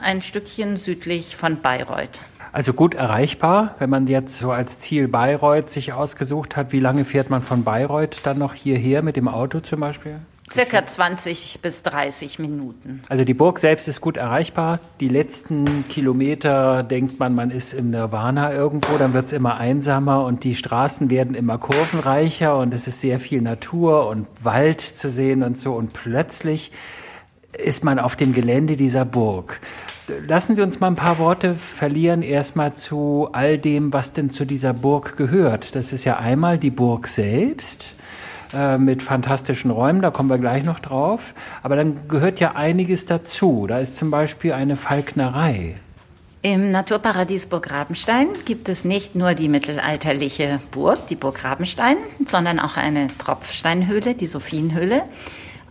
ein 0.00 0.20
Stückchen 0.20 0.76
südlich 0.76 1.36
von 1.36 1.60
Bayreuth. 1.60 2.22
Also 2.50 2.72
gut 2.72 2.94
erreichbar, 2.94 3.76
wenn 3.78 3.88
man 3.88 4.08
jetzt 4.08 4.36
so 4.36 4.50
als 4.50 4.80
Ziel 4.80 5.06
Bayreuth 5.06 5.70
sich 5.70 5.92
ausgesucht 5.92 6.56
hat. 6.56 6.72
Wie 6.72 6.80
lange 6.80 7.04
fährt 7.04 7.30
man 7.30 7.40
von 7.40 7.62
Bayreuth 7.62 8.22
dann 8.24 8.38
noch 8.38 8.52
hierher 8.52 9.02
mit 9.02 9.14
dem 9.14 9.28
Auto 9.28 9.60
zum 9.60 9.78
Beispiel? 9.78 10.18
Circa 10.50 10.86
20 10.86 11.58
bis 11.60 11.82
30 11.82 12.38
Minuten. 12.38 13.02
Also 13.08 13.24
die 13.24 13.34
Burg 13.34 13.58
selbst 13.58 13.88
ist 13.88 14.00
gut 14.00 14.16
erreichbar. 14.16 14.78
Die 15.00 15.08
letzten 15.08 15.64
Kilometer 15.88 16.84
denkt 16.84 17.18
man, 17.18 17.34
man 17.34 17.50
ist 17.50 17.72
im 17.72 17.90
Nirvana 17.90 18.52
irgendwo, 18.54 18.96
dann 18.96 19.12
wird 19.12 19.26
es 19.26 19.32
immer 19.32 19.56
einsamer 19.56 20.24
und 20.24 20.44
die 20.44 20.54
Straßen 20.54 21.10
werden 21.10 21.34
immer 21.34 21.58
kurvenreicher 21.58 22.56
und 22.56 22.72
es 22.72 22.86
ist 22.86 23.00
sehr 23.00 23.18
viel 23.18 23.42
Natur 23.42 24.08
und 24.08 24.28
Wald 24.42 24.80
zu 24.80 25.10
sehen 25.10 25.42
und 25.42 25.58
so. 25.58 25.72
Und 25.72 25.92
plötzlich 25.92 26.70
ist 27.58 27.82
man 27.82 27.98
auf 27.98 28.14
dem 28.14 28.32
Gelände 28.32 28.76
dieser 28.76 29.04
Burg. 29.04 29.60
Lassen 30.28 30.54
Sie 30.54 30.62
uns 30.62 30.78
mal 30.78 30.86
ein 30.86 30.94
paar 30.94 31.18
Worte 31.18 31.56
verlieren, 31.56 32.22
erstmal 32.22 32.74
zu 32.74 33.28
all 33.32 33.58
dem, 33.58 33.92
was 33.92 34.12
denn 34.12 34.30
zu 34.30 34.44
dieser 34.44 34.72
Burg 34.72 35.16
gehört. 35.16 35.74
Das 35.74 35.92
ist 35.92 36.04
ja 36.04 36.18
einmal 36.18 36.58
die 36.58 36.70
Burg 36.70 37.08
selbst 37.08 37.96
äh, 38.54 38.78
mit 38.78 39.02
fantastischen 39.02 39.70
Räumen, 39.70 40.02
da 40.02 40.10
kommen 40.10 40.28
wir 40.28 40.38
gleich 40.38 40.64
noch 40.64 40.80
drauf. 40.80 41.34
Aber 41.62 41.76
dann 41.76 42.08
gehört 42.08 42.40
ja 42.40 42.52
einiges 42.52 43.06
dazu. 43.06 43.66
Da 43.66 43.78
ist 43.78 43.96
zum 43.96 44.10
Beispiel 44.10 44.52
eine 44.52 44.76
Falknerei. 44.76 45.74
Im 46.42 46.70
Naturparadies 46.70 47.46
Burg 47.46 47.72
Rabenstein 47.72 48.28
gibt 48.44 48.68
es 48.68 48.84
nicht 48.84 49.16
nur 49.16 49.34
die 49.34 49.48
mittelalterliche 49.48 50.60
Burg, 50.70 51.08
die 51.08 51.16
Burg 51.16 51.42
Rabenstein, 51.42 51.96
sondern 52.24 52.60
auch 52.60 52.76
eine 52.76 53.08
Tropfsteinhöhle, 53.18 54.14
die 54.14 54.26
Sophienhöhle, 54.28 55.02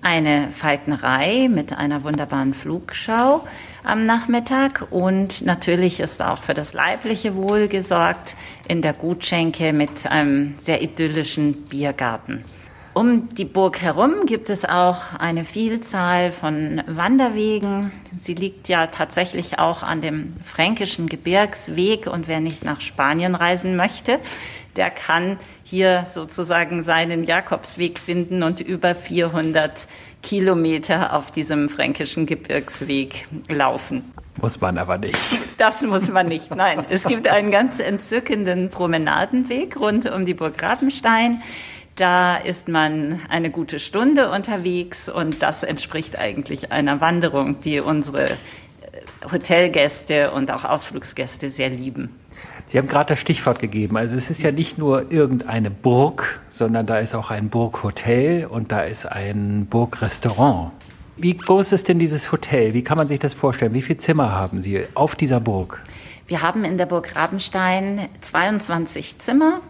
eine 0.01 0.50
Falknerei 0.51 1.48
mit 1.50 1.77
einer 1.77 2.03
wunderbaren 2.03 2.53
Flugschau 2.53 3.48
am 3.86 4.05
Nachmittag 4.05 4.88
und 4.91 5.46
natürlich 5.46 6.00
ist 6.00 6.22
auch 6.22 6.44
für 6.44 6.53
das 6.53 6.74
leibliche 6.74 7.36
Wohl 7.36 7.67
gesorgt 7.67 8.36
in 8.67 8.82
der 8.82 8.94
Gutschenke 8.94 9.72
mit 9.72 10.05
einem 10.05 10.55
sehr 10.60 10.82
idyllischen 10.82 11.53
Biergarten. 11.70 12.44
Um 12.96 13.28
die 13.36 13.44
Burg 13.44 13.82
herum 13.82 14.25
gibt 14.25 14.50
es 14.50 14.64
auch 14.64 15.20
eine 15.20 15.44
Vielzahl 15.44 16.32
von 16.32 16.82
Wanderwegen. 16.88 17.92
Sie 18.18 18.36
liegt 18.36 18.70
ja 18.70 18.88
tatsächlich 18.88 19.60
auch 19.60 19.84
an 19.84 20.00
dem 20.00 20.34
fränkischen 20.46 21.10
Gebirgsweg 21.10 22.08
und 22.08 22.30
wer 22.30 22.40
nicht 22.40 22.64
nach 22.64 22.80
Spanien 22.80 23.36
reisen 23.36 23.75
möchte, 23.75 24.20
der 24.78 24.92
kann 24.92 25.38
hier 25.66 26.06
sozusagen 26.10 26.84
seinen 26.84 27.25
Jakobsweg 27.25 28.00
finden 28.00 28.44
und 28.44 28.62
über 28.62 28.96
400 28.96 29.88
Kilometer 30.24 31.14
auf 31.18 31.32
diesem 31.32 31.68
fränkischen 31.68 32.25
Gebirgsweg 32.25 33.28
laufen. 33.50 34.14
Muss 34.42 34.62
man 34.62 34.78
aber 34.78 34.98
nicht. 34.98 35.18
Das 35.58 35.82
muss 35.82 36.10
man 36.10 36.28
nicht, 36.28 36.50
nein. 36.56 36.86
Es 36.90 37.04
gibt 37.04 37.28
einen 37.28 37.52
ganz 37.52 37.80
entzückenden 37.80 38.70
Promenadenweg 38.70 39.78
rund 39.78 40.10
um 40.10 40.25
die 40.25 40.34
Burg 40.34 40.64
Rabenstein. 40.64 41.42
Da 41.96 42.36
ist 42.36 42.68
man 42.68 43.22
eine 43.30 43.50
gute 43.50 43.80
Stunde 43.80 44.30
unterwegs 44.30 45.08
und 45.08 45.42
das 45.42 45.64
entspricht 45.64 46.20
eigentlich 46.20 46.74
einer 46.74 47.00
Wanderung, 47.00 47.62
die 47.62 47.80
unsere 47.80 48.32
äh, 48.32 48.36
Hotelgäste 49.32 50.32
und 50.32 50.52
auch 50.52 50.66
Ausflugsgäste 50.66 51.50
sehr 51.50 51.70
lieben. 51.70 52.10
Sie 52.66 52.78
haben 52.78 52.88
gerade 52.88 53.10
das 53.10 53.20
Stichwort 53.20 53.60
gegeben. 53.60 53.96
Also 53.96 54.18
es 54.18 54.30
ist 54.30 54.42
ja 54.42 54.52
nicht 54.52 54.78
nur 54.78 55.10
irgendeine 55.10 55.72
Burg, 55.72 56.42
sondern 56.50 56.86
da 56.86 56.98
ist 56.98 57.16
auch 57.16 57.32
ein 57.32 57.50
Burghotel 57.50 58.46
und 58.46 58.74
da 58.74 58.82
ist 58.82 59.06
ein 59.06 59.68
Burgrestaurant. 59.70 60.72
Wie 61.16 61.38
groß 61.38 61.72
ist 61.72 61.88
denn 61.88 62.00
dieses 62.00 62.30
Hotel? 62.34 62.74
Wie 62.74 62.84
kann 62.84 62.98
man 62.98 63.08
sich 63.08 63.20
das 63.20 63.34
vorstellen? 63.34 63.74
Wie 63.74 63.82
viele 63.82 64.00
Zimmer 64.00 64.34
haben 64.34 64.62
Sie 64.62 64.86
auf 64.96 65.16
dieser 65.16 65.40
Burg? 65.40 65.82
Wir 66.28 66.42
haben 66.42 66.66
in 66.66 66.78
der 66.78 66.88
Burg 66.88 67.16
Rabenstein 67.16 68.10
22 68.20 69.20
Zimmer 69.20 69.62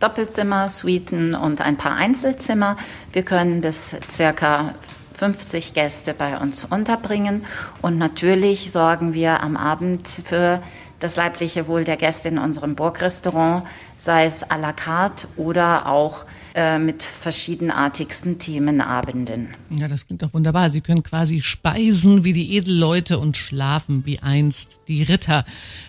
Doppelzimmer, 0.00 0.68
Suiten 0.68 1.34
und 1.34 1.60
ein 1.60 1.76
paar 1.76 1.96
Einzelzimmer. 1.96 2.76
Wir 3.12 3.22
können 3.22 3.60
bis 3.60 3.96
circa 4.10 4.74
50 5.14 5.74
Gäste 5.74 6.14
bei 6.14 6.38
uns 6.38 6.64
unterbringen. 6.64 7.44
Und 7.82 7.98
natürlich 7.98 8.70
sorgen 8.70 9.12
wir 9.12 9.42
am 9.42 9.56
Abend 9.56 10.06
für 10.06 10.62
das 11.00 11.16
leibliche 11.16 11.66
Wohl 11.68 11.84
der 11.84 11.96
Gäste 11.96 12.28
in 12.28 12.38
unserem 12.38 12.74
Burgrestaurant, 12.74 13.64
sei 13.98 14.26
es 14.26 14.44
à 14.44 14.56
la 14.56 14.72
carte 14.72 15.26
oder 15.36 15.86
auch 15.86 16.24
äh, 16.54 16.78
mit 16.78 17.02
verschiedenartigsten 17.02 18.38
Themenabenden. 18.38 19.48
Ja, 19.70 19.88
das 19.88 20.06
klingt 20.06 20.22
doch 20.22 20.32
wunderbar. 20.32 20.70
Sie 20.70 20.80
können 20.80 21.02
quasi 21.02 21.42
speisen 21.42 22.24
wie 22.24 22.32
die 22.32 22.56
Edelleute 22.56 23.18
und 23.18 23.36
schlafen 23.36 24.06
wie 24.06 24.20
einst 24.20 24.80
die 24.88 25.02
Ritter. 25.02 25.44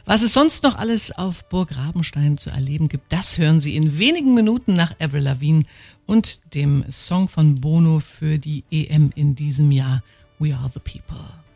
Was 0.06 0.22
es 0.22 0.34
sonst 0.34 0.64
noch 0.64 0.76
alles 0.76 1.12
auf 1.12 1.48
Burg 1.50 1.76
Rabenstein 1.78 2.38
zu 2.38 2.50
erleben 2.50 2.88
gibt, 2.88 3.12
das 3.14 3.38
hören 3.38 3.60
Sie 3.60 3.76
in 3.76 4.00
wenigen 4.00 4.34
Minuten 4.34 4.74
nach 4.74 4.94
Avril 5.00 5.24
Lavigne 5.24 5.64
und 6.06 6.54
dem 6.56 6.86
Song 6.90 7.28
von 7.28 7.56
Bono 7.56 8.00
für 8.00 8.40
die 8.40 8.64
EM 8.72 9.12
in 9.16 9.36
diesem 9.36 9.72
Jahr. 9.72 10.04
We 10.40 10.56
are 10.56 10.70
the 10.74 10.80
people. 10.80 11.49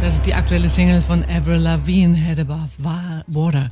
Das 0.00 0.14
ist 0.14 0.26
die 0.26 0.34
aktuelle 0.34 0.70
Single 0.70 1.02
von 1.02 1.24
Avril 1.24 1.56
Lavigne, 1.56 2.14
Head 2.14 2.38
Above 2.38 2.68
Water. 3.26 3.70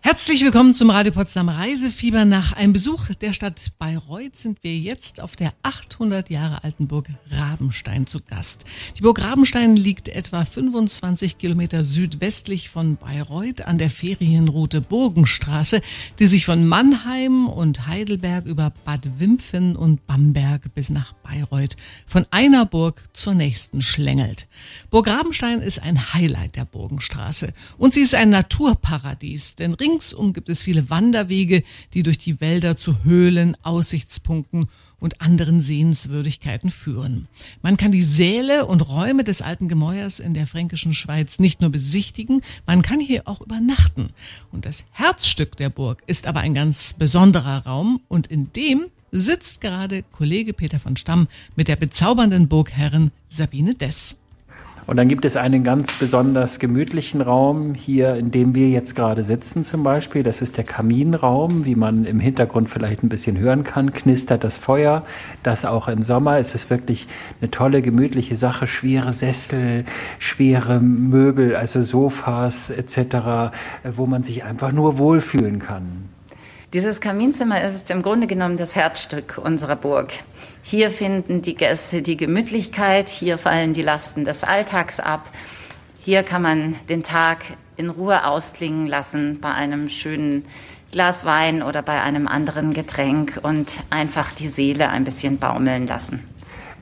Herzlich 0.00 0.42
willkommen 0.42 0.74
zum 0.74 0.90
Radio 0.90 1.12
Potsdam 1.12 1.48
Reisefieber. 1.48 2.24
Nach 2.24 2.52
einem 2.52 2.72
Besuch 2.72 3.14
der 3.20 3.32
Stadt 3.32 3.70
Bayreuth 3.78 4.36
sind 4.36 4.64
wir 4.64 4.76
jetzt 4.76 5.20
auf 5.20 5.36
der 5.36 5.52
800 5.62 6.30
Jahre 6.30 6.64
alten 6.64 6.88
Burg 6.88 7.06
Rabenstein 7.30 8.08
zu 8.08 8.18
Gast. 8.20 8.64
Die 8.96 9.02
Burg 9.02 9.22
Rabenstein 9.22 9.76
liegt 9.76 10.08
etwa 10.08 10.44
25 10.44 11.38
Kilometer 11.38 11.84
südwestlich 11.84 12.68
von 12.70 12.96
Bayreuth 12.96 13.62
an 13.62 13.78
der 13.78 13.90
Ferienroute 13.90 14.80
Burgenstraße, 14.80 15.80
die 16.18 16.26
sich 16.26 16.44
von 16.44 16.66
Mannheim 16.66 17.46
und 17.46 17.86
Heidelberg 17.86 18.46
über 18.46 18.72
Bad 18.84 19.20
Wimpfen 19.20 19.76
und 19.76 20.06
Bamberg 20.06 20.74
bis 20.74 20.90
nach 20.90 21.12
Bayreuth 21.12 21.76
von 22.06 22.26
einer 22.30 22.66
Burg 22.66 23.04
zur 23.12 23.34
nächsten 23.34 23.80
schlängelt. 23.80 24.48
Burg 24.90 25.06
Rabenstein 25.06 25.60
ist 25.68 25.82
ein 25.82 26.14
Highlight 26.14 26.56
der 26.56 26.64
Burgenstraße. 26.64 27.52
Und 27.76 27.94
sie 27.94 28.00
ist 28.00 28.14
ein 28.14 28.30
Naturparadies, 28.30 29.54
denn 29.54 29.74
ringsum 29.74 30.32
gibt 30.32 30.48
es 30.48 30.62
viele 30.62 30.90
Wanderwege, 30.90 31.62
die 31.94 32.02
durch 32.02 32.18
die 32.18 32.40
Wälder 32.40 32.76
zu 32.76 33.04
Höhlen, 33.04 33.56
Aussichtspunkten 33.62 34.68
und 34.98 35.20
anderen 35.20 35.60
Sehenswürdigkeiten 35.60 36.70
führen. 36.70 37.28
Man 37.62 37.76
kann 37.76 37.92
die 37.92 38.02
Säle 38.02 38.66
und 38.66 38.88
Räume 38.88 39.24
des 39.24 39.42
alten 39.42 39.68
Gemäuers 39.68 40.20
in 40.20 40.34
der 40.34 40.46
fränkischen 40.46 40.94
Schweiz 40.94 41.38
nicht 41.38 41.60
nur 41.60 41.70
besichtigen, 41.70 42.40
man 42.66 42.82
kann 42.82 42.98
hier 42.98 43.28
auch 43.28 43.40
übernachten. 43.42 44.10
Und 44.50 44.64
das 44.64 44.86
Herzstück 44.90 45.56
der 45.56 45.68
Burg 45.68 46.02
ist 46.06 46.26
aber 46.26 46.40
ein 46.40 46.54
ganz 46.54 46.94
besonderer 46.94 47.66
Raum 47.66 48.00
und 48.08 48.26
in 48.26 48.52
dem 48.54 48.86
sitzt 49.12 49.60
gerade 49.60 50.02
Kollege 50.02 50.54
Peter 50.54 50.80
von 50.80 50.96
Stamm 50.96 51.28
mit 51.56 51.68
der 51.68 51.76
bezaubernden 51.76 52.48
Burgherrin 52.48 53.10
Sabine 53.28 53.74
Dess. 53.74 54.16
Und 54.88 54.96
dann 54.96 55.08
gibt 55.08 55.26
es 55.26 55.36
einen 55.36 55.64
ganz 55.64 55.92
besonders 55.92 56.58
gemütlichen 56.58 57.20
Raum 57.20 57.74
hier, 57.74 58.14
in 58.14 58.30
dem 58.30 58.54
wir 58.54 58.70
jetzt 58.70 58.96
gerade 58.96 59.22
sitzen 59.22 59.62
zum 59.62 59.82
Beispiel. 59.82 60.22
Das 60.22 60.40
ist 60.40 60.56
der 60.56 60.64
Kaminraum, 60.64 61.66
wie 61.66 61.74
man 61.74 62.06
im 62.06 62.20
Hintergrund 62.20 62.70
vielleicht 62.70 63.02
ein 63.02 63.10
bisschen 63.10 63.36
hören 63.36 63.64
kann, 63.64 63.92
knistert 63.92 64.44
das 64.44 64.56
Feuer. 64.56 65.04
Das 65.42 65.66
auch 65.66 65.88
im 65.88 66.04
Sommer. 66.04 66.38
Es 66.38 66.54
ist 66.54 66.70
wirklich 66.70 67.06
eine 67.42 67.50
tolle, 67.50 67.82
gemütliche 67.82 68.34
Sache. 68.34 68.66
Schwere 68.66 69.12
Sessel, 69.12 69.84
schwere 70.18 70.80
Möbel, 70.80 71.54
also 71.54 71.82
Sofas 71.82 72.70
etc., 72.70 73.52
wo 73.84 74.06
man 74.06 74.22
sich 74.22 74.44
einfach 74.44 74.72
nur 74.72 74.96
wohlfühlen 74.96 75.58
kann. 75.58 76.08
Dieses 76.72 77.02
Kaminzimmer 77.02 77.62
ist 77.62 77.90
im 77.90 78.00
Grunde 78.00 78.26
genommen 78.26 78.56
das 78.56 78.74
Herzstück 78.74 79.38
unserer 79.42 79.76
Burg. 79.76 80.12
Hier 80.70 80.90
finden 80.90 81.40
die 81.40 81.54
Gäste 81.54 82.02
die 82.02 82.18
Gemütlichkeit, 82.18 83.08
hier 83.08 83.38
fallen 83.38 83.72
die 83.72 83.80
Lasten 83.80 84.26
des 84.26 84.44
Alltags 84.44 85.00
ab. 85.00 85.30
Hier 85.98 86.22
kann 86.22 86.42
man 86.42 86.74
den 86.90 87.02
Tag 87.02 87.38
in 87.78 87.88
Ruhe 87.88 88.26
ausklingen 88.26 88.86
lassen 88.86 89.40
bei 89.40 89.50
einem 89.50 89.88
schönen 89.88 90.44
Glas 90.92 91.24
Wein 91.24 91.62
oder 91.62 91.80
bei 91.80 92.02
einem 92.02 92.28
anderen 92.28 92.74
Getränk 92.74 93.40
und 93.42 93.78
einfach 93.88 94.30
die 94.32 94.48
Seele 94.48 94.90
ein 94.90 95.04
bisschen 95.04 95.38
baumeln 95.38 95.86
lassen. 95.86 96.22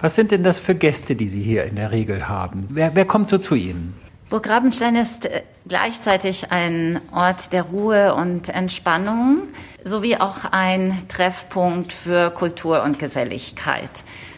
Was 0.00 0.16
sind 0.16 0.33
denn 0.33 0.43
das 0.43 0.59
für 0.59 0.75
Gäste, 0.75 1.14
die 1.14 1.28
Sie 1.28 1.43
hier 1.43 1.62
in 1.62 1.76
der 1.76 1.93
Regel 1.93 2.28
haben? 2.28 2.66
Wer, 2.71 2.97
wer 2.97 3.05
kommt 3.05 3.31
so 3.31 3.38
zu 3.38 3.55
Ihnen? 3.55 3.95
Burg 4.28 4.49
Rabenstein 4.49 4.97
ist 4.97 5.26
äh, 5.26 5.42
gleichzeitig 5.68 6.50
ein 6.50 7.00
Ort 7.12 7.52
der 7.52 7.62
Ruhe 7.62 8.12
und 8.14 8.49
Entspannung 8.49 9.42
sowie 9.85 10.16
auch 10.16 10.38
ein 10.50 11.04
Treffpunkt 11.06 11.92
für 11.92 12.30
Kultur 12.30 12.83
und 12.83 12.99
Geselligkeit. 12.99 13.90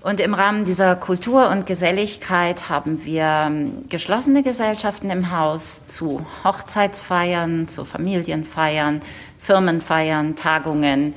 Und 0.03 0.21
im 0.21 0.35
Rahmen 0.35 0.67
dieser 0.67 0.95
Kultur 0.95 1.49
und 1.49 1.65
Geselligkeit 1.65 2.69
haben 2.69 3.07
wir 3.07 3.47
ähm, 3.47 3.89
geschlossene 3.89 4.43
Gesellschaften 4.43 5.09
im 5.09 5.31
Haus 5.31 5.87
zu 5.87 6.25
Hochzeitsfeiern, 6.45 7.67
zu 7.67 7.87
Familienfeiern, 7.87 9.01
Firmenfeiern, 9.41 10.37
Tagungen, 10.37 11.15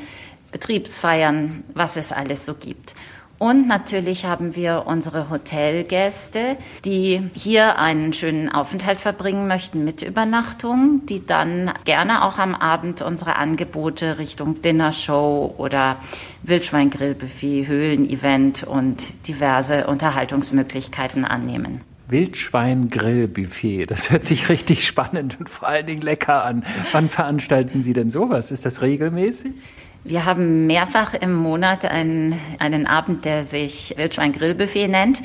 Betriebsfeiern, 0.53 1.65
was 1.73 1.97
es 1.97 2.13
alles 2.13 2.45
so 2.45 2.53
gibt. 2.53 2.95
Und 3.41 3.67
natürlich 3.67 4.25
haben 4.25 4.55
wir 4.55 4.83
unsere 4.85 5.31
Hotelgäste, 5.31 6.57
die 6.85 7.31
hier 7.33 7.79
einen 7.79 8.13
schönen 8.13 8.49
Aufenthalt 8.49 9.01
verbringen 9.01 9.47
möchten 9.47 9.83
mit 9.83 10.03
Übernachtung, 10.03 11.07
die 11.09 11.25
dann 11.25 11.71
gerne 11.83 12.23
auch 12.23 12.37
am 12.37 12.53
Abend 12.53 13.01
unsere 13.01 13.37
Angebote 13.37 14.19
Richtung 14.19 14.61
Dinnershow 14.61 15.55
oder 15.57 15.95
Wildschweingrillbuffet, 16.43 17.65
Höhlenevent 17.65 18.63
und 18.63 19.27
diverse 19.27 19.87
Unterhaltungsmöglichkeiten 19.87 21.25
annehmen. 21.25 21.81
Wildschwein-Grillbuffet. 22.09 23.87
Das 23.87 24.11
hört 24.11 24.23
sich 24.23 24.49
richtig 24.49 24.85
spannend 24.85 25.39
und 25.39 25.49
vor 25.49 25.67
allen 25.67 25.87
Dingen 25.87 26.03
lecker 26.03 26.45
an. 26.45 26.63
Wann 26.91 27.09
veranstalten 27.09 27.81
Sie 27.81 27.93
denn 27.93 28.11
sowas? 28.11 28.51
Ist 28.51 28.65
das 28.65 28.83
regelmäßig? 28.83 29.53
Wir 30.03 30.25
haben 30.25 30.65
mehrfach 30.65 31.13
im 31.13 31.33
Monat 31.33 31.85
einen, 31.85 32.39
einen 32.57 32.87
Abend, 32.87 33.23
der 33.23 33.43
sich 33.43 33.93
Wildschwein-Grillbuffet 33.97 34.87
nennt. 34.87 35.21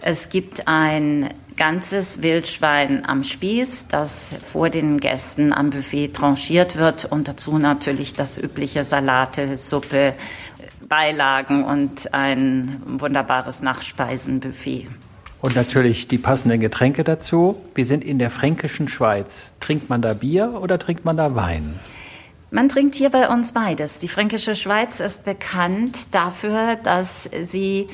Es 0.00 0.30
gibt 0.30 0.68
ein 0.68 1.30
ganzes 1.56 2.22
Wildschwein 2.22 3.06
am 3.06 3.24
Spieß, 3.24 3.88
das 3.88 4.34
vor 4.50 4.70
den 4.70 5.00
Gästen 5.00 5.52
am 5.52 5.70
Buffet 5.70 6.08
tranchiert 6.14 6.76
wird 6.76 7.04
und 7.06 7.28
dazu 7.28 7.58
natürlich 7.58 8.14
das 8.14 8.38
übliche 8.38 8.84
Salate, 8.84 9.56
Suppe, 9.56 10.14
Beilagen 10.88 11.64
und 11.64 12.14
ein 12.14 12.80
wunderbares 12.86 13.60
Nachspeisenbuffet. 13.60 14.88
Und 15.42 15.56
natürlich 15.56 16.08
die 16.08 16.18
passenden 16.18 16.60
Getränke 16.60 17.04
dazu. 17.04 17.60
Wir 17.74 17.86
sind 17.86 18.02
in 18.02 18.18
der 18.18 18.30
fränkischen 18.30 18.88
Schweiz. 18.88 19.52
Trinkt 19.60 19.90
man 19.90 20.00
da 20.00 20.14
Bier 20.14 20.58
oder 20.60 20.78
trinkt 20.78 21.04
man 21.04 21.16
da 21.16 21.34
Wein? 21.34 21.78
Man 22.50 22.68
trinkt 22.68 22.94
hier 22.94 23.10
bei 23.10 23.28
uns 23.28 23.52
beides. 23.52 23.98
Die 23.98 24.08
Fränkische 24.08 24.54
Schweiz 24.54 25.00
ist 25.00 25.24
bekannt 25.24 26.14
dafür, 26.14 26.76
dass 26.76 27.28
sie 27.44 27.88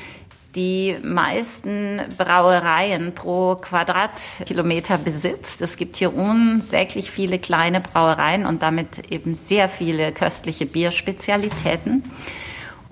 die 0.55 0.95
meisten 1.01 1.99
Brauereien 2.17 3.15
pro 3.15 3.55
Quadratkilometer 3.55 4.99
besitzt. 4.99 5.63
Es 5.63 5.77
gibt 5.77 5.95
hier 5.95 6.15
unsäglich 6.15 7.09
viele 7.09 7.39
kleine 7.39 7.81
Brauereien 7.81 8.45
und 8.45 8.61
damit 8.61 9.11
eben 9.11 9.33
sehr 9.33 9.67
viele 9.67 10.11
köstliche 10.11 10.67
Bierspezialitäten. 10.67 12.03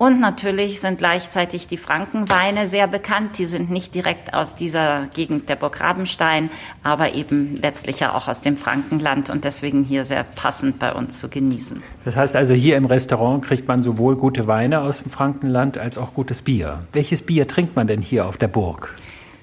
Und 0.02 0.18
natürlich 0.18 0.80
sind 0.80 0.98
gleichzeitig 0.98 1.68
die 1.68 1.76
Frankenweine 1.76 2.66
sehr 2.66 2.88
bekannt. 2.88 3.38
Die 3.38 3.44
sind 3.44 3.70
nicht 3.70 3.94
direkt 3.94 4.34
aus 4.34 4.56
dieser 4.56 5.06
Gegend 5.14 5.48
der 5.48 5.54
Burg 5.54 5.80
Rabenstein, 5.80 6.50
aber 6.82 7.14
eben 7.14 7.56
letztlich 7.62 8.00
ja 8.00 8.12
auch 8.12 8.26
aus 8.26 8.40
dem 8.40 8.56
Frankenland 8.56 9.30
und 9.30 9.44
deswegen 9.44 9.84
hier 9.84 10.04
sehr 10.04 10.24
passend 10.24 10.80
bei 10.80 10.92
uns 10.92 11.20
zu 11.20 11.28
genießen. 11.28 11.84
Das 12.04 12.16
heißt 12.16 12.34
also, 12.34 12.52
hier 12.52 12.78
im 12.78 12.86
Restaurant 12.86 13.44
kriegt 13.44 13.68
man 13.68 13.84
sowohl 13.84 14.16
gute 14.16 14.48
Weine 14.48 14.80
aus 14.80 15.04
dem 15.04 15.12
Frankenland 15.12 15.78
als 15.78 15.96
auch 15.98 16.14
gutes 16.14 16.42
Bier. 16.42 16.80
Welches 16.92 17.22
Bier 17.22 17.46
trinkt 17.46 17.76
man 17.76 17.86
denn 17.86 18.00
hier 18.00 18.26
auf 18.26 18.36
der 18.36 18.48
Burg? 18.48 18.96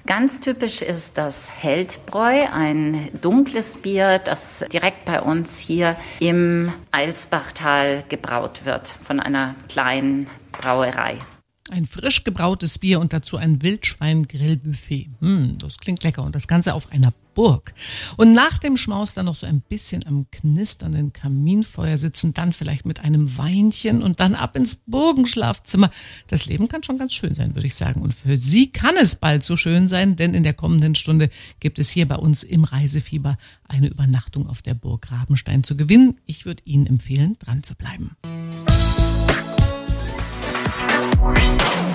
Ganz 0.06 0.40
typisch 0.40 0.82
ist 0.82 1.18
das 1.18 1.50
Heldbräu, 1.50 2.46
ein 2.52 3.10
dunkles 3.20 3.76
Bier, 3.76 4.18
das 4.18 4.64
direkt 4.72 5.04
bei 5.04 5.20
uns 5.20 5.58
hier 5.58 5.96
im 6.18 6.72
Eilsbachtal 6.90 8.04
gebraut 8.08 8.64
wird 8.64 8.88
von 8.88 9.20
einer 9.20 9.54
kleinen 9.68 10.26
Brauerei. 10.52 11.18
Ein 11.70 11.86
frisch 11.86 12.24
gebrautes 12.24 12.78
Bier 12.78 12.98
und 12.98 13.12
dazu 13.12 13.36
ein 13.36 13.62
Wildschwein-Grillbuffet. 13.62 15.08
Hm, 15.20 15.58
das 15.58 15.78
klingt 15.78 16.02
lecker 16.02 16.24
und 16.24 16.34
das 16.34 16.48
Ganze 16.48 16.74
auf 16.74 16.90
einer 16.90 17.12
Burg. 17.40 17.72
Und 18.18 18.32
nach 18.34 18.58
dem 18.58 18.76
Schmaus 18.76 19.14
dann 19.14 19.24
noch 19.24 19.34
so 19.34 19.46
ein 19.46 19.62
bisschen 19.62 20.06
am 20.06 20.26
knisternden 20.30 21.14
Kaminfeuer 21.14 21.96
sitzen, 21.96 22.34
dann 22.34 22.52
vielleicht 22.52 22.84
mit 22.84 23.00
einem 23.00 23.38
Weinchen 23.38 24.02
und 24.02 24.20
dann 24.20 24.34
ab 24.34 24.56
ins 24.56 24.76
Burgenschlafzimmer. 24.76 25.90
Das 26.26 26.44
Leben 26.44 26.68
kann 26.68 26.82
schon 26.82 26.98
ganz 26.98 27.14
schön 27.14 27.34
sein, 27.34 27.54
würde 27.54 27.66
ich 27.66 27.76
sagen. 27.76 28.02
Und 28.02 28.12
für 28.12 28.36
Sie 28.36 28.70
kann 28.70 28.94
es 29.00 29.14
bald 29.14 29.42
so 29.42 29.56
schön 29.56 29.88
sein, 29.88 30.16
denn 30.16 30.34
in 30.34 30.42
der 30.42 30.52
kommenden 30.52 30.94
Stunde 30.94 31.30
gibt 31.60 31.78
es 31.78 31.88
hier 31.88 32.06
bei 32.06 32.16
uns 32.16 32.42
im 32.42 32.64
Reisefieber 32.64 33.38
eine 33.66 33.88
Übernachtung 33.88 34.46
auf 34.46 34.60
der 34.60 34.74
Burg 34.74 35.10
Rabenstein 35.10 35.64
zu 35.64 35.78
gewinnen. 35.78 36.18
Ich 36.26 36.44
würde 36.44 36.62
Ihnen 36.66 36.86
empfehlen, 36.86 37.38
dran 37.38 37.62
zu 37.62 37.74
bleiben. 37.74 38.18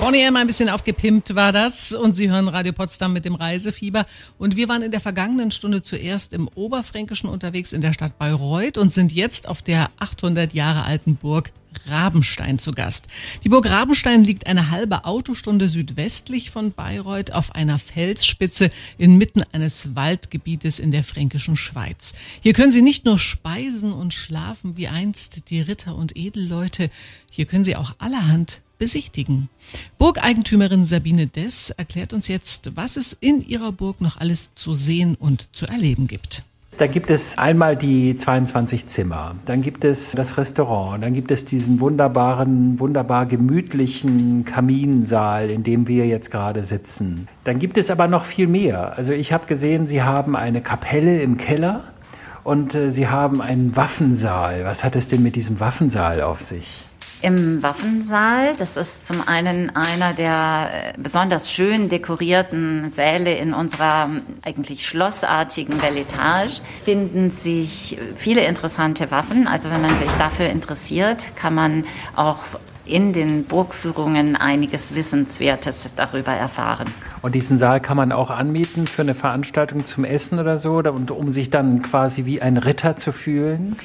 Bonnie 0.06 0.22
M. 0.22 0.36
ein 0.36 0.46
bisschen 0.46 0.70
aufgepimpt 0.70 1.34
war 1.34 1.52
das 1.52 1.92
und 1.92 2.16
Sie 2.16 2.30
hören 2.30 2.48
Radio 2.48 2.74
Potsdam 2.74 3.12
mit 3.12 3.26
dem 3.26 3.34
Reisefieber 3.34 4.06
und 4.38 4.56
wir 4.56 4.70
waren 4.70 4.84
in 4.84 4.92
der 4.92 5.00
vergangenen 5.00 5.50
Stunde 5.50 5.82
zuerst 5.82 6.32
im 6.32 6.48
Oberfränkischen 6.54 7.28
unterwegs 7.28 7.74
in 7.74 7.82
der 7.82 7.92
Stadt 7.92 8.20
Bayreuth 8.20 8.78
und 8.78 8.94
sind 8.94 9.12
jetzt 9.12 9.48
auf 9.48 9.64
der 9.64 9.90
800 9.98 10.54
Jahre 10.54 10.84
alten 10.84 11.16
Burg 11.16 11.52
Rabenstein 11.88 12.60
zu 12.60 12.72
Gast. 12.72 13.08
Die 13.44 13.50
Burg 13.50 13.68
Rabenstein 13.68 14.24
liegt 14.24 14.46
eine 14.46 14.70
halbe 14.70 15.06
Autostunde 15.06 15.68
südwestlich 15.68 16.52
von 16.52 16.72
Bayreuth 16.72 17.32
auf 17.32 17.56
einer 17.56 17.80
Felsspitze 17.80 18.70
inmitten 19.00 19.42
eines 19.54 19.96
Waldgebietes 19.96 20.78
in 20.78 20.92
der 20.92 21.04
fränkischen 21.04 21.56
Schweiz. 21.56 22.14
Hier 22.42 22.54
können 22.54 22.72
Sie 22.72 22.84
nicht 22.84 23.06
nur 23.06 23.18
speisen 23.18 23.92
und 23.92 24.14
schlafen 24.14 24.78
wie 24.78 24.88
einst 24.88 25.50
die 25.50 25.62
Ritter 25.62 25.96
und 25.96 26.16
Edelleute, 26.16 26.92
hier 27.32 27.46
können 27.46 27.64
Sie 27.64 27.76
auch 27.76 27.96
allerhand 27.98 28.62
besichtigen. 28.78 29.50
Burgeigentümerin 29.98 30.86
Sabine 30.86 31.28
Dess 31.28 31.72
erklärt 31.72 32.14
uns 32.14 32.28
jetzt, 32.28 32.76
was 32.76 32.98
es 32.98 33.16
in 33.20 33.42
ihrer 33.42 33.72
Burg 33.72 34.02
noch 34.02 34.18
alles 34.18 34.50
zu 34.56 34.74
sehen 34.74 35.16
und 35.16 35.56
zu 35.56 35.66
erleben 35.66 36.08
gibt. 36.08 36.44
Da 36.78 36.88
gibt 36.88 37.10
es 37.10 37.38
einmal 37.38 37.78
die 37.78 38.18
22 38.18 38.88
Zimmer, 38.88 39.36
dann 39.46 39.62
gibt 39.62 39.86
es 39.86 40.12
das 40.12 40.38
Restaurant, 40.38 41.02
dann 41.02 41.14
gibt 41.14 41.32
es 41.32 41.46
diesen 41.46 41.80
wunderbaren, 41.80 42.78
wunderbar 42.82 43.28
gemütlichen 43.28 44.44
Kaminsaal, 44.44 45.50
in 45.50 45.64
dem 45.64 45.88
wir 45.88 46.06
jetzt 46.06 46.32
gerade 46.32 46.66
sitzen. 46.66 47.30
Dann 47.46 47.60
gibt 47.60 47.78
es 47.78 47.90
aber 47.90 48.10
noch 48.10 48.26
viel 48.26 48.48
mehr. 48.48 48.98
Also 48.98 49.14
ich 49.14 49.32
habe 49.32 49.46
gesehen, 49.46 49.88
Sie 49.88 50.04
haben 50.04 50.36
eine 50.36 50.60
Kapelle 50.60 51.22
im 51.22 51.38
Keller 51.38 51.86
und 52.44 52.76
äh, 52.76 52.92
Sie 52.92 53.08
haben 53.08 53.42
einen 53.42 53.78
Waffensaal. 53.78 54.66
Was 54.66 54.84
hat 54.84 54.98
es 54.98 55.08
denn 55.08 55.24
mit 55.24 55.38
diesem 55.38 55.62
Waffensaal 55.62 56.22
auf 56.22 56.42
sich? 56.42 56.84
Im 57.22 57.64
Waffensaal, 57.64 58.56
das 58.60 58.78
ist 58.78 59.08
zum 59.08 59.28
einen 59.28 59.76
einer 59.76 60.14
der 60.14 60.70
äh, 60.72 60.94
besonders 60.98 61.52
schön 61.52 61.90
dekorierten 61.90 62.90
Säle 62.90 63.34
in 63.36 63.54
unserer 63.54 64.10
eigentlich 64.44 64.86
schlossartigen 64.86 65.78
Belletage, 65.80 66.62
finden 66.84 67.32
sich 67.32 67.98
viele 68.16 68.46
interessante 68.46 69.10
Waffen. 69.12 69.48
Also 69.48 69.72
wenn 69.72 69.82
man 69.82 69.98
sich 69.98 70.12
dafür 70.20 70.50
interessiert, 70.50 71.36
kann 71.36 71.56
man 71.56 71.86
auch 72.16 72.40
in 72.86 73.14
den 73.14 73.46
Burgführungen 73.46 74.36
einiges 74.36 74.94
Wissenswertes 74.94 75.90
darüber 75.96 76.34
erfahren. 76.34 76.88
Und 77.22 77.34
diesen 77.34 77.58
Saal 77.58 77.80
kann 77.80 77.98
man 77.98 78.12
auch 78.12 78.30
anmieten 78.30 78.86
für 78.86 79.02
eine 79.02 79.16
Veranstaltung 79.16 79.88
zum 79.88 80.06
Essen 80.06 80.38
oder 80.38 80.58
so, 80.60 80.78
und 80.78 81.10
um 81.10 81.32
sich 81.32 81.50
dann 81.50 81.82
quasi 81.82 82.26
wie 82.26 82.42
ein 82.42 82.58
Ritter 82.58 82.98
zu 82.98 83.12
fühlen? 83.12 83.78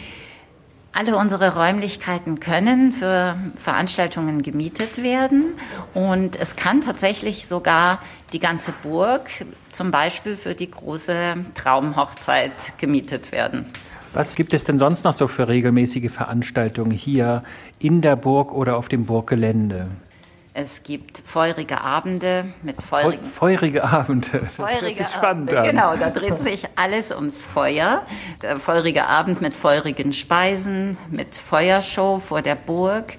Alle 0.92 1.16
unsere 1.16 1.54
Räumlichkeiten 1.54 2.40
können 2.40 2.90
für 2.90 3.36
Veranstaltungen 3.56 4.42
gemietet 4.42 5.02
werden 5.02 5.54
und 5.94 6.34
es 6.34 6.56
kann 6.56 6.80
tatsächlich 6.82 7.46
sogar 7.46 8.00
die 8.32 8.40
ganze 8.40 8.72
Burg 8.82 9.30
zum 9.70 9.92
Beispiel 9.92 10.36
für 10.36 10.54
die 10.54 10.68
große 10.68 11.36
Traumhochzeit 11.54 12.72
gemietet 12.78 13.30
werden. 13.30 13.66
Was 14.12 14.34
gibt 14.34 14.52
es 14.52 14.64
denn 14.64 14.80
sonst 14.80 15.04
noch 15.04 15.12
so 15.12 15.28
für 15.28 15.46
regelmäßige 15.46 16.10
Veranstaltungen 16.10 16.90
hier 16.90 17.44
in 17.78 18.00
der 18.00 18.16
Burg 18.16 18.52
oder 18.52 18.76
auf 18.76 18.88
dem 18.88 19.06
Burggelände? 19.06 19.86
Es 20.52 20.82
gibt 20.82 21.22
feurige 21.24 21.80
Abende 21.80 22.52
mit 22.62 22.82
feurigen. 22.82 23.24
Feurige 23.24 23.84
Abende. 23.84 24.40
Das 24.40 24.54
feurige 24.54 24.86
hört 24.86 24.96
sich 24.96 25.08
spannend 25.08 25.54
Abende. 25.54 25.60
an. 25.60 25.64
Genau, 25.64 25.96
da 25.96 26.10
dreht 26.10 26.40
sich 26.40 26.66
alles 26.74 27.12
ums 27.12 27.44
Feuer. 27.44 28.04
Der 28.42 28.56
feurige 28.56 29.06
Abend 29.06 29.40
mit 29.40 29.54
feurigen 29.54 30.12
Speisen, 30.12 30.98
mit 31.08 31.36
Feuershow 31.36 32.18
vor 32.18 32.42
der 32.42 32.56
Burg 32.56 33.16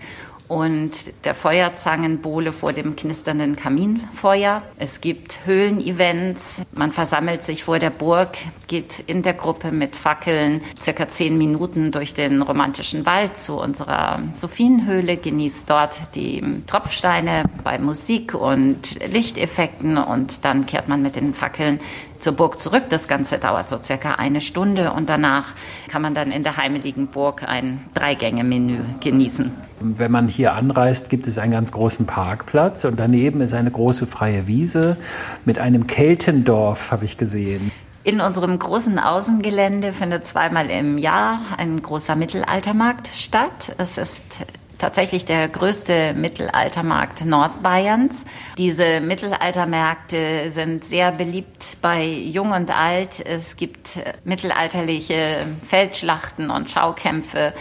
und 0.52 0.92
der 1.24 1.34
Feuerzangenbowle 1.34 2.52
vor 2.52 2.74
dem 2.74 2.98
knisternden 2.98 3.56
Kaminfeuer. 3.56 4.62
Es 4.80 5.00
gibt 5.00 5.46
Höhlenevents. 5.46 6.64
Man 6.74 6.92
versammelt 6.92 7.42
sich 7.42 7.64
vor 7.64 7.80
der 7.80 7.90
Burg, 7.90 8.38
geht 8.68 9.02
in 9.08 9.22
der 9.22 9.34
Gruppe 9.34 9.72
mit 9.72 9.96
Fackeln 9.96 10.60
circa 10.82 11.08
zehn 11.08 11.38
Minuten 11.38 11.92
durch 11.92 12.14
den 12.14 12.42
romantischen 12.42 13.06
Wald 13.06 13.38
zu 13.38 13.62
unserer 13.62 14.20
Sophienhöhle, 14.36 15.16
genießt 15.16 15.70
dort 15.70 15.94
die 16.16 16.44
Tropfsteine 16.68 17.44
bei 17.64 17.80
Musik 17.80 18.34
und 18.34 19.00
Lichteffekten 19.10 19.98
und 19.98 20.44
dann 20.44 20.66
kehrt 20.66 20.90
man 20.90 21.02
mit 21.02 21.16
den 21.16 21.34
Fackeln 21.34 21.80
zur 22.21 22.34
Burg 22.34 22.60
zurück. 22.60 22.84
Das 22.89 23.07
Ganze 23.07 23.38
dauert 23.38 23.69
so 23.69 23.79
circa 23.81 24.13
eine 24.15 24.41
Stunde 24.41 24.93
und 24.93 25.10
danach 25.10 25.49
kann 25.88 26.01
man 26.01 26.13
dann 26.13 26.31
in 26.31 26.43
der 26.43 26.57
heimeligen 26.57 27.07
Burg 27.07 27.43
ein 27.47 27.81
Dreigänge-Menü 27.93 28.79
genießen. 28.99 29.51
Wenn 29.79 30.12
man 30.12 30.27
hier 30.27 30.53
anreist, 30.53 31.10
gibt 31.10 31.27
es 31.27 31.38
einen 31.38 31.51
ganz 31.51 31.71
großen 31.71 32.05
Parkplatz 32.05 32.86
und 32.86 32.99
daneben 32.99 33.41
ist 33.41 33.53
eine 33.53 33.71
große 33.71 34.05
freie 34.05 34.47
Wiese 34.47 34.97
mit 35.45 35.60
einem 35.60 35.88
Keltendorf, 35.88 36.91
habe 36.91 37.05
ich 37.05 37.17
gesehen. 37.17 37.71
In 38.03 38.19
unserem 38.19 38.57
großen 38.57 38.97
Außengelände 38.97 39.93
findet 39.93 40.25
zweimal 40.25 40.71
im 40.71 40.97
Jahr 40.97 41.41
ein 41.57 41.81
großer 41.81 42.15
Mittelaltermarkt 42.15 43.07
statt. 43.07 43.75
Es 43.77 43.99
ist 43.99 44.43
tatsächlich 44.82 45.26
der 45.26 45.48
größte 45.48 46.13
Mittelaltermarkt 46.13 47.24
Nordbayerns. 47.24 48.26
Diese 48.58 49.00
Mittelaltermärkte 49.00 50.52
sind 50.52 50.84
sehr 50.84 51.12
beliebt 51.12 51.78
bei 51.82 52.04
Jung 52.04 52.52
und 52.52 52.76
Alt. 52.78 53.24
Es 53.24 53.56
gibt 53.56 54.00
mittelalterliche 54.24 55.46
Feldschlachten 55.67 56.50
und 56.50 56.70
Schaukämpfe. 56.70 57.54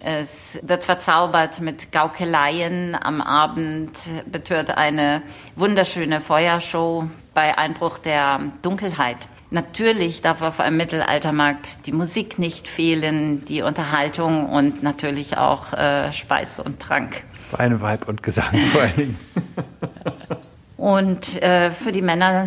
Es 0.00 0.58
wird 0.62 0.84
verzaubert 0.84 1.60
mit 1.60 1.90
Gaukeleien. 1.90 2.94
Am 2.94 3.20
Abend 3.20 3.98
betört 4.26 4.76
eine 4.76 5.22
wunderschöne 5.56 6.20
Feuershow 6.20 7.08
bei 7.34 7.56
Einbruch 7.56 7.98
der 7.98 8.40
Dunkelheit. 8.62 9.16
Natürlich 9.50 10.20
darf 10.20 10.42
auf 10.42 10.60
einem 10.60 10.76
Mittelaltermarkt 10.76 11.86
die 11.86 11.92
Musik 11.92 12.38
nicht 12.38 12.68
fehlen, 12.68 13.44
die 13.46 13.62
Unterhaltung 13.62 14.46
und 14.46 14.82
natürlich 14.82 15.38
auch 15.38 15.72
äh, 15.72 16.12
Speis 16.12 16.60
und 16.60 16.80
Trank. 16.80 17.22
Wein, 17.52 17.80
Weib 17.80 18.08
und 18.08 18.22
Gesang 18.22 18.54
vor 18.72 18.82
allen 18.82 18.96
Dingen. 18.96 19.18
Und 20.76 21.42
äh, 21.42 21.70
für 21.70 21.92
die 21.92 22.02
Männer 22.02 22.46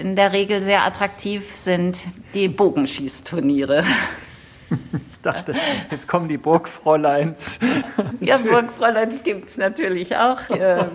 in 0.00 0.16
der 0.16 0.32
Regel 0.32 0.62
sehr 0.62 0.84
attraktiv 0.84 1.54
sind 1.54 1.98
die 2.34 2.48
Bogenschießturniere. 2.48 3.84
Ich 5.10 5.20
dachte, 5.22 5.54
jetzt 5.90 6.08
kommen 6.08 6.28
die 6.28 6.38
Burgfräuleins. 6.38 7.58
Ja, 8.20 8.38
Burgfräuleins 8.38 9.22
gibt 9.22 9.50
es 9.50 9.56
natürlich 9.56 10.16
auch. 10.16 10.50
Äh, 10.50 10.86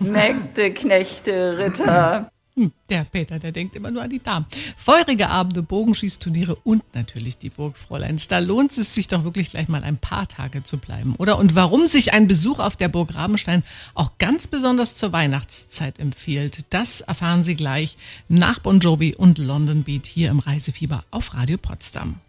Mägde, 0.00 0.72
Knechte, 0.72 1.58
Ritter. 1.58 2.30
Hm, 2.56 2.70
der 2.88 3.02
Peter, 3.02 3.40
der 3.40 3.50
denkt 3.50 3.74
immer 3.74 3.90
nur 3.90 4.02
an 4.02 4.10
die 4.10 4.22
Damen. 4.22 4.46
Feurige 4.76 5.28
Abende, 5.28 5.60
Bogenschießturniere 5.60 6.54
und 6.54 6.84
natürlich 6.94 7.36
die 7.38 7.50
Burgfräuleins. 7.50 8.28
Da 8.28 8.38
lohnt 8.38 8.78
es 8.78 8.94
sich 8.94 9.08
doch 9.08 9.24
wirklich 9.24 9.50
gleich 9.50 9.66
mal 9.66 9.82
ein 9.82 9.96
paar 9.96 10.28
Tage 10.28 10.62
zu 10.62 10.78
bleiben, 10.78 11.16
oder? 11.18 11.36
Und 11.38 11.56
warum 11.56 11.88
sich 11.88 12.12
ein 12.12 12.28
Besuch 12.28 12.60
auf 12.60 12.76
der 12.76 12.88
Burg 12.88 13.16
Rabenstein 13.16 13.64
auch 13.94 14.18
ganz 14.18 14.46
besonders 14.46 14.94
zur 14.94 15.12
Weihnachtszeit 15.12 15.98
empfiehlt, 15.98 16.66
das 16.70 17.00
erfahren 17.00 17.42
Sie 17.42 17.56
gleich 17.56 17.96
nach 18.28 18.60
Bon 18.60 18.78
Jovi 18.78 19.16
und 19.16 19.38
London 19.38 19.82
Beat 19.82 20.06
hier 20.06 20.30
im 20.30 20.38
Reisefieber 20.38 21.04
auf 21.10 21.34
Radio 21.34 21.58
Potsdam. 21.58 22.20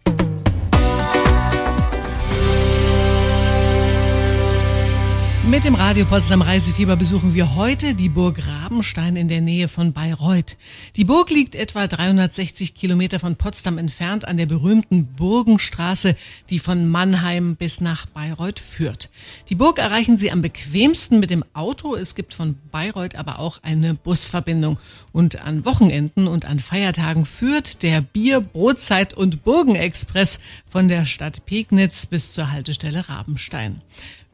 Mit 5.48 5.64
dem 5.64 5.76
Radio 5.76 6.04
Potsdam 6.04 6.42
Reisefieber 6.42 6.96
besuchen 6.96 7.32
wir 7.32 7.54
heute 7.54 7.94
die 7.94 8.08
Burg 8.08 8.48
Rabenstein 8.48 9.14
in 9.14 9.28
der 9.28 9.40
Nähe 9.40 9.68
von 9.68 9.92
Bayreuth. 9.92 10.56
Die 10.96 11.04
Burg 11.04 11.30
liegt 11.30 11.54
etwa 11.54 11.86
360 11.86 12.74
Kilometer 12.74 13.20
von 13.20 13.36
Potsdam 13.36 13.78
entfernt 13.78 14.26
an 14.26 14.38
der 14.38 14.46
berühmten 14.46 15.06
Burgenstraße, 15.06 16.16
die 16.50 16.58
von 16.58 16.88
Mannheim 16.88 17.54
bis 17.54 17.80
nach 17.80 18.06
Bayreuth 18.06 18.58
führt. 18.58 19.08
Die 19.48 19.54
Burg 19.54 19.78
erreichen 19.78 20.18
Sie 20.18 20.32
am 20.32 20.42
bequemsten 20.42 21.20
mit 21.20 21.30
dem 21.30 21.44
Auto. 21.52 21.94
Es 21.94 22.16
gibt 22.16 22.34
von 22.34 22.56
Bayreuth 22.72 23.14
aber 23.14 23.38
auch 23.38 23.62
eine 23.62 23.94
Busverbindung. 23.94 24.78
Und 25.12 25.40
an 25.40 25.64
Wochenenden 25.64 26.26
und 26.26 26.44
an 26.44 26.58
Feiertagen 26.58 27.24
führt 27.24 27.84
der 27.84 28.00
Bier, 28.00 28.40
Brotzeit 28.40 29.14
und 29.14 29.44
Burgenexpress 29.44 30.40
von 30.66 30.88
der 30.88 31.04
Stadt 31.04 31.46
Pegnitz 31.46 32.04
bis 32.04 32.32
zur 32.32 32.50
Haltestelle 32.50 33.08
Rabenstein. 33.08 33.80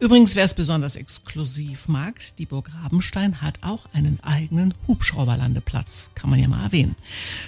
Übrigens, 0.02 0.34
wer 0.34 0.42
es 0.42 0.54
besonders 0.54 0.96
exklusiv 0.96 1.86
mag, 1.86 2.20
die 2.36 2.44
Burg 2.44 2.68
Rabenstein 2.74 3.40
hat 3.40 3.60
auch 3.62 3.86
einen 3.92 4.18
eigenen 4.24 4.74
Hubschrauberlandeplatz, 4.88 6.10
kann 6.16 6.28
man 6.28 6.40
ja 6.40 6.48
mal 6.48 6.64
erwähnen. 6.64 6.96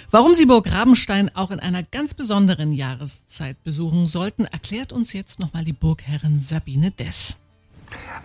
Warum 0.09 0.35
Sie 0.35 0.45
Burg 0.45 0.71
Rabenstein 0.71 1.35
auch 1.35 1.51
in 1.51 1.59
einer 1.59 1.83
ganz 1.83 2.13
besonderen 2.13 2.71
Jahreszeit 2.71 3.61
besuchen 3.65 4.07
sollten, 4.07 4.45
erklärt 4.45 4.93
uns 4.93 5.11
jetzt 5.11 5.37
nochmal 5.37 5.65
die 5.65 5.73
Burgherrin 5.73 6.41
Sabine 6.41 6.91
Dess. 6.91 7.35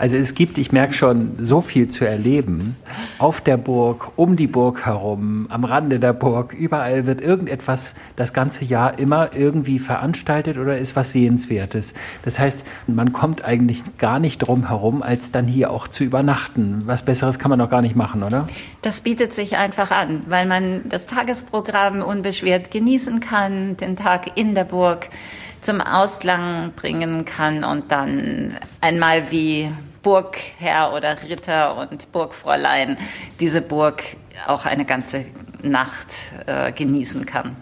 Also 0.00 0.16
es 0.16 0.34
gibt, 0.34 0.56
ich 0.56 0.72
merke 0.72 0.94
schon, 0.94 1.32
so 1.38 1.60
viel 1.60 1.88
zu 1.88 2.06
erleben. 2.06 2.74
Auf 3.18 3.42
der 3.42 3.58
Burg, 3.58 4.12
um 4.16 4.34
die 4.34 4.46
Burg 4.46 4.86
herum, 4.86 5.46
am 5.50 5.64
Rande 5.64 6.00
der 6.00 6.14
Burg, 6.14 6.54
überall 6.54 7.04
wird 7.04 7.20
irgendetwas 7.20 7.94
das 8.16 8.32
ganze 8.32 8.64
Jahr 8.64 8.98
immer 8.98 9.34
irgendwie 9.36 9.78
veranstaltet 9.78 10.56
oder 10.56 10.78
ist 10.78 10.96
was 10.96 11.12
Sehenswertes. 11.12 11.92
Das 12.24 12.38
heißt, 12.38 12.64
man 12.86 13.12
kommt 13.12 13.44
eigentlich 13.44 13.82
gar 13.98 14.20
nicht 14.20 14.38
drum 14.38 14.68
herum, 14.68 15.02
als 15.02 15.32
dann 15.32 15.46
hier 15.46 15.70
auch 15.70 15.86
zu 15.86 16.02
übernachten. 16.02 16.84
Was 16.86 17.04
Besseres 17.04 17.38
kann 17.38 17.50
man 17.50 17.58
doch 17.58 17.68
gar 17.68 17.82
nicht 17.82 17.94
machen, 17.94 18.22
oder? 18.22 18.46
Das 18.80 19.02
bietet 19.02 19.34
sich 19.34 19.58
einfach 19.58 19.90
an, 19.90 20.22
weil 20.28 20.46
man 20.46 20.88
das 20.88 21.04
Tagesprogramm 21.06 22.00
unbeschwert 22.00 22.70
genießen 22.70 23.20
kann, 23.20 23.76
den 23.76 23.96
Tag 23.96 24.38
in 24.38 24.54
der 24.54 24.64
Burg 24.64 25.10
zum 25.60 25.80
Ausklang 25.80 26.72
bringen 26.72 27.24
kann 27.24 27.64
und 27.64 27.90
dann 27.90 28.56
einmal 28.80 29.30
wie 29.30 29.70
Burgherr 30.02 30.92
oder 30.94 31.22
Ritter 31.22 31.76
und 31.76 32.10
Burgfräulein 32.12 32.96
diese 33.38 33.60
Burg 33.60 34.02
auch 34.46 34.64
eine 34.64 34.84
ganze 34.84 35.26
Nacht 35.62 36.08
äh, 36.46 36.72
genießen 36.72 37.26
kann. 37.26 37.56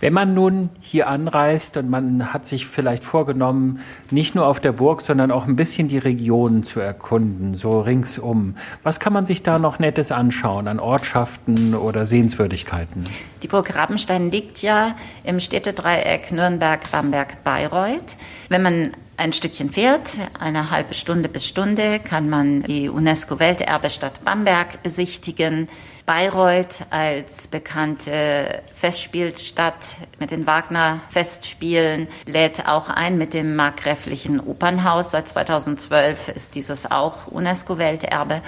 Wenn 0.00 0.12
man 0.12 0.34
nun 0.34 0.68
hier 0.80 1.08
anreist 1.08 1.78
und 1.78 1.88
man 1.88 2.34
hat 2.34 2.44
sich 2.44 2.66
vielleicht 2.66 3.02
vorgenommen, 3.02 3.80
nicht 4.10 4.34
nur 4.34 4.46
auf 4.46 4.60
der 4.60 4.72
Burg, 4.72 5.00
sondern 5.00 5.30
auch 5.30 5.46
ein 5.46 5.56
bisschen 5.56 5.88
die 5.88 5.96
Region 5.96 6.64
zu 6.64 6.80
erkunden, 6.80 7.56
so 7.56 7.80
ringsum, 7.80 8.56
was 8.82 9.00
kann 9.00 9.14
man 9.14 9.24
sich 9.24 9.42
da 9.42 9.58
noch 9.58 9.78
Nettes 9.78 10.12
anschauen 10.12 10.68
an 10.68 10.80
Ortschaften 10.80 11.74
oder 11.74 12.04
Sehenswürdigkeiten? 12.04 13.04
Die 13.42 13.48
Burg 13.48 13.74
Rabenstein 13.74 14.30
liegt 14.30 14.60
ja 14.60 14.96
im 15.24 15.40
Städtedreieck 15.40 16.30
Nürnberg, 16.30 16.80
Bamberg, 16.90 17.42
Bayreuth. 17.42 18.16
Wenn 18.50 18.62
man 18.62 18.92
ein 19.16 19.32
Stückchen 19.32 19.72
fährt, 19.72 20.10
eine 20.38 20.70
halbe 20.70 20.94
Stunde 20.94 21.28
bis 21.28 21.46
Stunde, 21.46 22.00
kann 22.00 22.28
man 22.28 22.62
die 22.62 22.88
UNESCO-Welterbestadt 22.88 24.24
Bamberg 24.24 24.82
besichtigen. 24.82 25.68
Bayreuth 26.04 26.84
als 26.90 27.48
bekannte 27.48 28.62
Festspielstadt 28.76 29.96
mit 30.20 30.30
den 30.30 30.46
Wagner-Festspielen 30.46 32.06
lädt 32.26 32.68
auch 32.68 32.88
ein 32.88 33.18
mit 33.18 33.34
dem 33.34 33.56
markgräflichen 33.56 34.38
Opernhaus. 34.38 35.10
Seit 35.10 35.28
2012 35.28 36.28
ist 36.28 36.54
dieses 36.54 36.88
auch 36.88 37.26
UNESCO-Welterbe. 37.26 38.42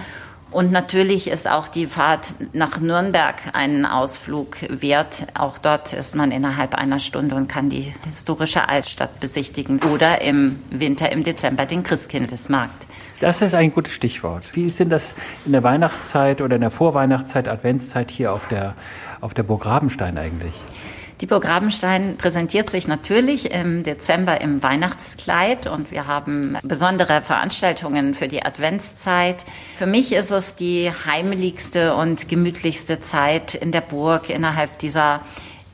Und 0.50 0.72
natürlich 0.72 1.28
ist 1.28 1.48
auch 1.48 1.68
die 1.68 1.86
Fahrt 1.86 2.34
nach 2.54 2.80
Nürnberg 2.80 3.34
einen 3.52 3.84
Ausflug 3.84 4.56
wert. 4.68 5.26
Auch 5.34 5.58
dort 5.58 5.92
ist 5.92 6.14
man 6.14 6.32
innerhalb 6.32 6.74
einer 6.74 7.00
Stunde 7.00 7.34
und 7.34 7.48
kann 7.48 7.68
die 7.68 7.92
historische 8.04 8.68
Altstadt 8.68 9.20
besichtigen 9.20 9.78
oder 9.92 10.22
im 10.22 10.58
Winter, 10.70 11.12
im 11.12 11.22
Dezember 11.22 11.66
den 11.66 11.82
Christkindlesmarkt. 11.82 12.86
Das 13.20 13.42
ist 13.42 13.54
ein 13.54 13.74
gutes 13.74 13.92
Stichwort. 13.92 14.44
Wie 14.54 14.64
ist 14.64 14.78
denn 14.78 14.90
das 14.90 15.16
in 15.44 15.52
der 15.52 15.64
Weihnachtszeit 15.64 16.40
oder 16.40 16.54
in 16.54 16.60
der 16.60 16.70
Vorweihnachtszeit, 16.70 17.48
Adventszeit 17.48 18.10
hier 18.10 18.32
auf 18.32 18.46
der, 18.48 18.74
auf 19.20 19.34
der 19.34 19.42
Burg 19.42 19.66
Rabenstein 19.66 20.16
eigentlich? 20.16 20.54
Die 21.20 21.26
Burg 21.26 21.48
Rabenstein 21.48 22.16
präsentiert 22.16 22.70
sich 22.70 22.86
natürlich 22.86 23.50
im 23.50 23.82
Dezember 23.82 24.40
im 24.40 24.62
Weihnachtskleid 24.62 25.66
und 25.66 25.90
wir 25.90 26.06
haben 26.06 26.56
besondere 26.62 27.22
Veranstaltungen 27.22 28.14
für 28.14 28.28
die 28.28 28.44
Adventszeit. 28.44 29.44
Für 29.76 29.86
mich 29.86 30.12
ist 30.12 30.30
es 30.30 30.54
die 30.54 30.92
heimlichste 30.92 31.96
und 31.96 32.28
gemütlichste 32.28 33.00
Zeit 33.00 33.56
in 33.56 33.72
der 33.72 33.80
Burg 33.80 34.30
innerhalb 34.30 34.78
dieser 34.78 35.22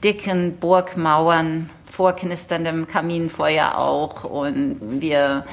dicken 0.03 0.57
Burgmauern, 0.57 1.69
vorknisterndem 1.93 2.89
Kaminfeuer 2.89 3.77
auch 3.77 4.25
und 4.25 4.79
wir 5.03 5.45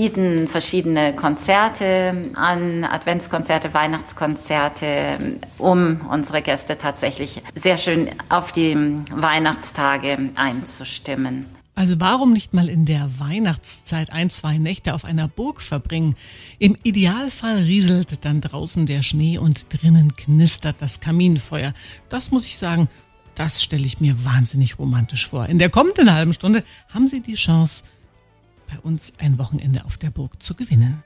bieten 0.00 0.48
verschiedene 0.48 1.14
Konzerte 1.14 2.30
an, 2.32 2.84
Adventskonzerte, 2.84 3.74
Weihnachtskonzerte, 3.74 5.38
um 5.58 6.00
unsere 6.10 6.40
Gäste 6.40 6.78
tatsächlich 6.78 7.42
sehr 7.54 7.76
schön 7.76 8.08
auf 8.30 8.50
die 8.50 8.74
Weihnachtstage 9.10 10.30
einzustimmen. 10.36 11.44
Also 11.74 12.00
warum 12.00 12.32
nicht 12.32 12.54
mal 12.54 12.70
in 12.70 12.86
der 12.86 13.10
Weihnachtszeit 13.18 14.08
ein, 14.10 14.30
zwei 14.30 14.56
Nächte 14.56 14.94
auf 14.94 15.04
einer 15.04 15.28
Burg 15.28 15.60
verbringen? 15.60 16.16
Im 16.58 16.76
Idealfall 16.82 17.58
rieselt 17.58 18.24
dann 18.24 18.40
draußen 18.40 18.86
der 18.86 19.02
Schnee 19.02 19.36
und 19.36 19.66
drinnen 19.68 20.16
knistert 20.16 20.76
das 20.78 21.00
Kaminfeuer. 21.00 21.74
Das 22.08 22.30
muss 22.30 22.46
ich 22.46 22.56
sagen, 22.56 22.88
das 23.34 23.62
stelle 23.62 23.84
ich 23.84 24.00
mir 24.00 24.24
wahnsinnig 24.24 24.78
romantisch 24.78 25.28
vor. 25.28 25.44
In 25.44 25.58
der 25.58 25.68
kommenden 25.68 26.10
halben 26.10 26.32
Stunde 26.32 26.64
haben 26.88 27.06
Sie 27.06 27.20
die 27.20 27.34
Chance, 27.34 27.84
bei 28.70 28.78
uns 28.80 29.12
ein 29.18 29.38
Wochenende 29.38 29.84
auf 29.84 29.98
der 29.98 30.10
Burg 30.10 30.42
zu 30.42 30.54
gewinnen. 30.54 31.02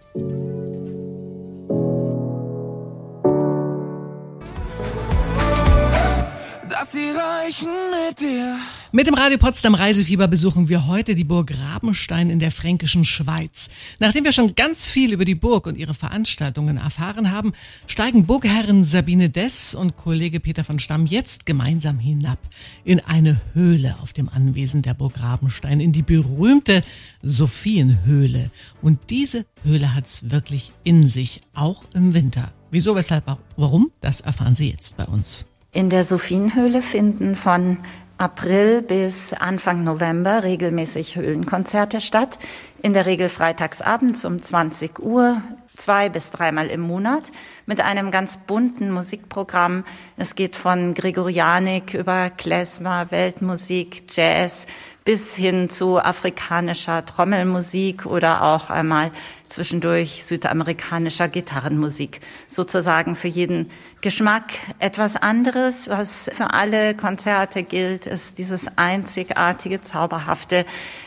Dass 6.68 6.92
sie 6.92 7.10
reichen 7.10 7.70
mit 8.08 8.20
dir. 8.20 8.58
Mit 8.96 9.08
dem 9.08 9.14
Radio 9.14 9.38
Potsdam 9.38 9.74
Reisefieber 9.74 10.28
besuchen 10.28 10.68
wir 10.68 10.86
heute 10.86 11.16
die 11.16 11.24
Burg 11.24 11.52
Rabenstein 11.58 12.30
in 12.30 12.38
der 12.38 12.52
fränkischen 12.52 13.04
Schweiz. 13.04 13.68
Nachdem 13.98 14.22
wir 14.22 14.30
schon 14.30 14.54
ganz 14.54 14.88
viel 14.88 15.12
über 15.12 15.24
die 15.24 15.34
Burg 15.34 15.66
und 15.66 15.76
ihre 15.76 15.94
Veranstaltungen 15.94 16.76
erfahren 16.76 17.32
haben, 17.32 17.54
steigen 17.88 18.24
Burgherrin 18.24 18.84
Sabine 18.84 19.30
Dess 19.30 19.74
und 19.74 19.96
Kollege 19.96 20.38
Peter 20.38 20.62
von 20.62 20.78
Stamm 20.78 21.06
jetzt 21.06 21.44
gemeinsam 21.44 21.98
hinab 21.98 22.38
in 22.84 23.00
eine 23.00 23.40
Höhle 23.52 23.96
auf 24.00 24.12
dem 24.12 24.28
Anwesen 24.28 24.82
der 24.82 24.94
Burg 24.94 25.20
Rabenstein, 25.20 25.80
in 25.80 25.90
die 25.90 26.02
berühmte 26.02 26.84
Sophienhöhle. 27.20 28.52
Und 28.80 29.10
diese 29.10 29.44
Höhle 29.64 29.96
hat's 29.96 30.30
wirklich 30.30 30.70
in 30.84 31.08
sich, 31.08 31.40
auch 31.52 31.82
im 31.94 32.14
Winter. 32.14 32.52
Wieso, 32.70 32.94
weshalb, 32.94 33.24
warum? 33.56 33.90
Das 34.00 34.20
erfahren 34.20 34.54
Sie 34.54 34.70
jetzt 34.70 34.96
bei 34.96 35.04
uns. 35.04 35.48
In 35.72 35.90
der 35.90 36.04
Sophienhöhle 36.04 36.80
finden 36.80 37.34
von 37.34 37.78
April 38.18 38.82
bis 38.82 39.32
Anfang 39.32 39.82
November 39.82 40.44
regelmäßig 40.44 41.16
Höhlenkonzerte 41.16 42.00
statt. 42.00 42.38
In 42.80 42.92
der 42.92 43.06
Regel 43.06 43.28
freitagsabends 43.28 44.24
um 44.24 44.40
20 44.40 45.00
Uhr, 45.00 45.42
zwei 45.76 46.08
bis 46.08 46.30
dreimal 46.30 46.68
im 46.68 46.80
Monat, 46.80 47.32
mit 47.66 47.80
einem 47.80 48.10
ganz 48.12 48.36
bunten 48.36 48.92
Musikprogramm. 48.92 49.84
Es 50.16 50.36
geht 50.36 50.54
von 50.54 50.94
Gregorianik 50.94 51.94
über 51.94 52.30
Klezmer, 52.30 53.10
Weltmusik, 53.10 54.04
Jazz 54.14 54.66
bis 55.04 55.36
hin 55.36 55.68
zu 55.68 55.98
afrikanischer 55.98 57.04
Trommelmusik 57.04 58.06
oder 58.06 58.42
auch 58.42 58.70
einmal 58.70 59.10
zwischendurch 59.48 60.24
südamerikanischer 60.24 61.28
Gitarrenmusik. 61.28 62.20
Sozusagen 62.48 63.14
für 63.14 63.28
jeden 63.28 63.70
Geschmack 64.00 64.52
etwas 64.78 65.16
anderes. 65.16 65.88
Was 65.88 66.30
für 66.34 66.54
alle 66.54 66.94
Konzerte 66.94 67.62
gilt, 67.62 68.06
ist 68.06 68.38
dieses 68.38 68.66
einzigartige, 68.76 69.82
zauberhafte 69.82 70.64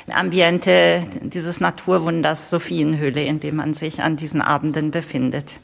Ambiente 0.08 1.04
dieses 1.22 1.60
Naturwunders 1.60 2.52
Sophienhöhle, 2.52 3.24
in 3.24 3.40
dem 3.40 3.56
man 3.56 3.74
sich 3.74 4.04
an 4.04 4.16
diesen 4.16 4.42
Abenden 4.42 4.92
befindet. 4.92 5.56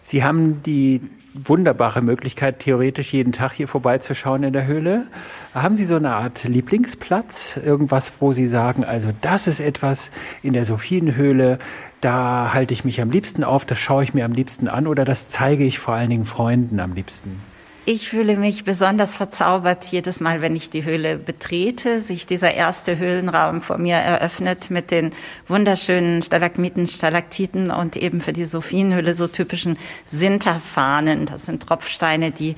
Sie 0.00 0.24
haben 0.24 0.62
die 0.62 1.02
wunderbare 1.44 2.02
Möglichkeit, 2.02 2.60
theoretisch 2.60 3.12
jeden 3.12 3.32
Tag 3.32 3.52
hier 3.52 3.68
vorbeizuschauen 3.68 4.42
in 4.42 4.52
der 4.52 4.66
Höhle. 4.66 5.06
Haben 5.54 5.76
Sie 5.76 5.84
so 5.84 5.96
eine 5.96 6.14
Art 6.14 6.44
Lieblingsplatz? 6.44 7.58
Irgendwas, 7.64 8.12
wo 8.20 8.32
Sie 8.32 8.46
sagen, 8.46 8.84
also 8.84 9.10
das 9.20 9.46
ist 9.46 9.60
etwas 9.60 10.10
in 10.42 10.52
der 10.52 10.64
Sophienhöhle, 10.64 11.58
da 12.00 12.52
halte 12.52 12.74
ich 12.74 12.84
mich 12.84 13.00
am 13.00 13.10
liebsten 13.10 13.44
auf, 13.44 13.64
das 13.64 13.78
schaue 13.78 14.04
ich 14.04 14.14
mir 14.14 14.24
am 14.24 14.32
liebsten 14.32 14.68
an 14.68 14.86
oder 14.86 15.04
das 15.04 15.28
zeige 15.28 15.64
ich 15.64 15.78
vor 15.78 15.94
allen 15.94 16.10
Dingen 16.10 16.24
Freunden 16.24 16.80
am 16.80 16.92
liebsten? 16.92 17.40
Ich 17.88 18.08
fühle 18.08 18.36
mich 18.36 18.64
besonders 18.64 19.14
verzaubert 19.14 19.84
jedes 19.84 20.18
Mal, 20.18 20.40
wenn 20.40 20.56
ich 20.56 20.70
die 20.70 20.82
Höhle 20.82 21.16
betrete, 21.18 22.00
sich 22.00 22.26
dieser 22.26 22.52
erste 22.52 22.98
Höhlenraum 22.98 23.62
vor 23.62 23.78
mir 23.78 23.94
eröffnet 23.94 24.72
mit 24.72 24.90
den 24.90 25.12
wunderschönen 25.46 26.20
Stalagmiten, 26.20 26.88
Stalaktiten 26.88 27.70
und 27.70 27.94
eben 27.94 28.20
für 28.20 28.32
die 28.32 28.44
Sophienhöhle 28.44 29.14
so 29.14 29.28
typischen 29.28 29.78
Sinterfahnen. 30.04 31.26
Das 31.26 31.46
sind 31.46 31.62
Tropfsteine, 31.62 32.32
die 32.32 32.56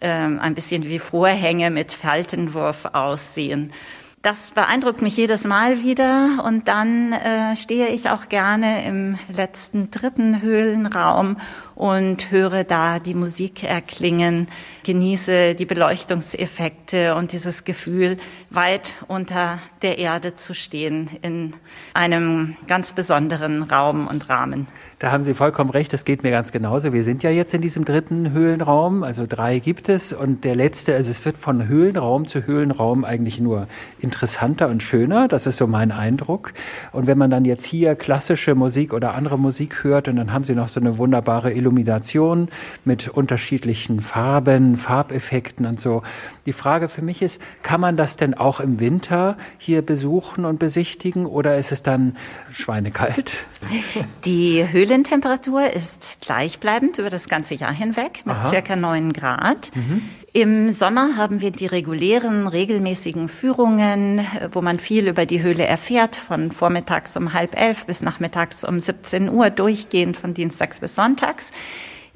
äh, 0.00 0.08
ein 0.08 0.54
bisschen 0.54 0.88
wie 0.88 0.98
Vorhänge 0.98 1.70
mit 1.70 1.92
Faltenwurf 1.92 2.86
aussehen. 2.94 3.74
Das 4.22 4.50
beeindruckt 4.50 5.00
mich 5.00 5.16
jedes 5.16 5.44
Mal 5.44 5.82
wieder 5.82 6.42
und 6.44 6.68
dann 6.68 7.14
äh, 7.14 7.56
stehe 7.56 7.88
ich 7.88 8.10
auch 8.10 8.28
gerne 8.28 8.84
im 8.84 9.18
letzten 9.34 9.90
dritten 9.90 10.42
Höhlenraum 10.42 11.38
und 11.80 12.30
höre 12.30 12.62
da 12.62 12.98
die 12.98 13.14
Musik 13.14 13.64
erklingen, 13.64 14.48
genieße 14.84 15.54
die 15.54 15.64
Beleuchtungseffekte 15.64 17.14
und 17.14 17.32
dieses 17.32 17.64
Gefühl, 17.64 18.18
weit 18.50 18.96
unter 19.08 19.60
der 19.80 19.96
Erde 19.96 20.34
zu 20.34 20.54
stehen 20.54 21.08
in 21.22 21.54
einem 21.94 22.56
ganz 22.66 22.92
besonderen 22.92 23.62
Raum 23.62 24.08
und 24.08 24.28
Rahmen. 24.28 24.66
Da 24.98 25.10
haben 25.10 25.22
Sie 25.22 25.32
vollkommen 25.32 25.70
recht, 25.70 25.94
das 25.94 26.04
geht 26.04 26.22
mir 26.22 26.30
ganz 26.30 26.52
genauso. 26.52 26.92
Wir 26.92 27.04
sind 27.04 27.22
ja 27.22 27.30
jetzt 27.30 27.54
in 27.54 27.62
diesem 27.62 27.86
dritten 27.86 28.32
Höhlenraum, 28.32 29.02
also 29.02 29.24
drei 29.26 29.58
gibt 29.58 29.88
es 29.88 30.12
und 30.12 30.44
der 30.44 30.54
letzte, 30.54 30.94
also 30.94 31.10
es 31.10 31.24
wird 31.24 31.38
von 31.38 31.66
Höhlenraum 31.66 32.26
zu 32.26 32.46
Höhlenraum 32.46 33.06
eigentlich 33.06 33.40
nur 33.40 33.66
interessanter 33.98 34.68
und 34.68 34.82
schöner, 34.82 35.28
das 35.28 35.46
ist 35.46 35.56
so 35.56 35.66
mein 35.66 35.92
Eindruck. 35.92 36.52
Und 36.92 37.06
wenn 37.06 37.16
man 37.16 37.30
dann 37.30 37.46
jetzt 37.46 37.64
hier 37.64 37.94
klassische 37.94 38.54
Musik 38.54 38.92
oder 38.92 39.14
andere 39.14 39.38
Musik 39.38 39.82
hört 39.84 40.08
und 40.08 40.16
dann 40.16 40.34
haben 40.34 40.44
Sie 40.44 40.54
noch 40.54 40.68
so 40.68 40.80
eine 40.80 40.98
wunderbare 40.98 41.50
Illumination 41.70 42.48
mit 42.84 43.08
unterschiedlichen 43.08 44.00
Farben, 44.00 44.76
Farbeffekten 44.76 45.66
und 45.66 45.78
so. 45.78 46.02
Die 46.46 46.52
Frage 46.52 46.88
für 46.88 47.02
mich 47.02 47.22
ist, 47.22 47.40
kann 47.62 47.80
man 47.80 47.96
das 47.96 48.16
denn 48.16 48.34
auch 48.34 48.60
im 48.60 48.80
Winter 48.80 49.36
hier 49.58 49.82
besuchen 49.82 50.44
und 50.44 50.58
besichtigen 50.58 51.26
oder 51.26 51.56
ist 51.56 51.70
es 51.70 51.82
dann 51.82 52.16
schweinekalt? 52.50 53.46
Die 54.24 54.66
Höhlentemperatur 54.68 55.72
ist 55.72 56.18
gleichbleibend 56.20 56.98
über 56.98 57.10
das 57.10 57.28
ganze 57.28 57.54
Jahr 57.54 57.72
hinweg 57.72 58.22
mit 58.24 58.34
Aha. 58.34 58.48
circa 58.48 58.74
9 58.74 59.12
Grad. 59.12 59.70
Mhm. 59.74 60.02
Im 60.32 60.70
Sommer 60.70 61.16
haben 61.16 61.40
wir 61.40 61.50
die 61.50 61.66
regulären, 61.66 62.46
regelmäßigen 62.46 63.28
Führungen, 63.28 64.24
wo 64.52 64.62
man 64.62 64.78
viel 64.78 65.08
über 65.08 65.26
die 65.26 65.42
Höhle 65.42 65.66
erfährt, 65.66 66.14
von 66.14 66.52
vormittags 66.52 67.16
um 67.16 67.32
halb 67.32 67.60
elf 67.60 67.86
bis 67.86 68.00
nachmittags 68.00 68.62
um 68.62 68.78
17 68.78 69.28
Uhr, 69.28 69.50
durchgehend 69.50 70.16
von 70.16 70.32
Dienstags 70.32 70.78
bis 70.78 70.94
Sonntags. 70.94 71.50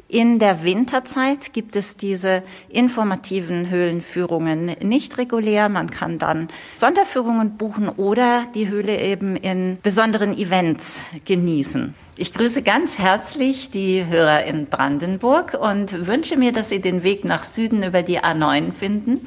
In 0.06 0.38
der 0.38 0.62
Winterzeit 0.62 1.52
gibt 1.52 1.74
es 1.74 1.96
diese 1.96 2.44
informativen 2.68 3.68
Höhlenführungen 3.68 4.76
nicht 4.80 5.18
regulär. 5.18 5.68
Man 5.68 5.90
kann 5.90 6.20
dann 6.20 6.46
Sonderführungen 6.76 7.56
buchen 7.56 7.88
oder 7.88 8.46
die 8.54 8.68
Höhle 8.68 8.96
eben 9.00 9.34
in 9.34 9.78
besonderen 9.82 10.38
Events 10.38 11.00
genießen. 11.24 11.96
Ich 12.16 12.32
grüße 12.32 12.62
ganz 12.62 13.00
herzlich 13.00 13.70
die 13.70 14.06
Hörer 14.06 14.44
in 14.44 14.66
Brandenburg 14.66 15.58
und 15.60 16.06
wünsche 16.06 16.36
mir, 16.36 16.52
dass 16.52 16.68
Sie 16.68 16.80
den 16.80 17.02
Weg 17.02 17.24
nach 17.24 17.42
Süden 17.42 17.82
über 17.82 18.02
die 18.02 18.20
A9 18.20 18.70
finden, 18.70 19.26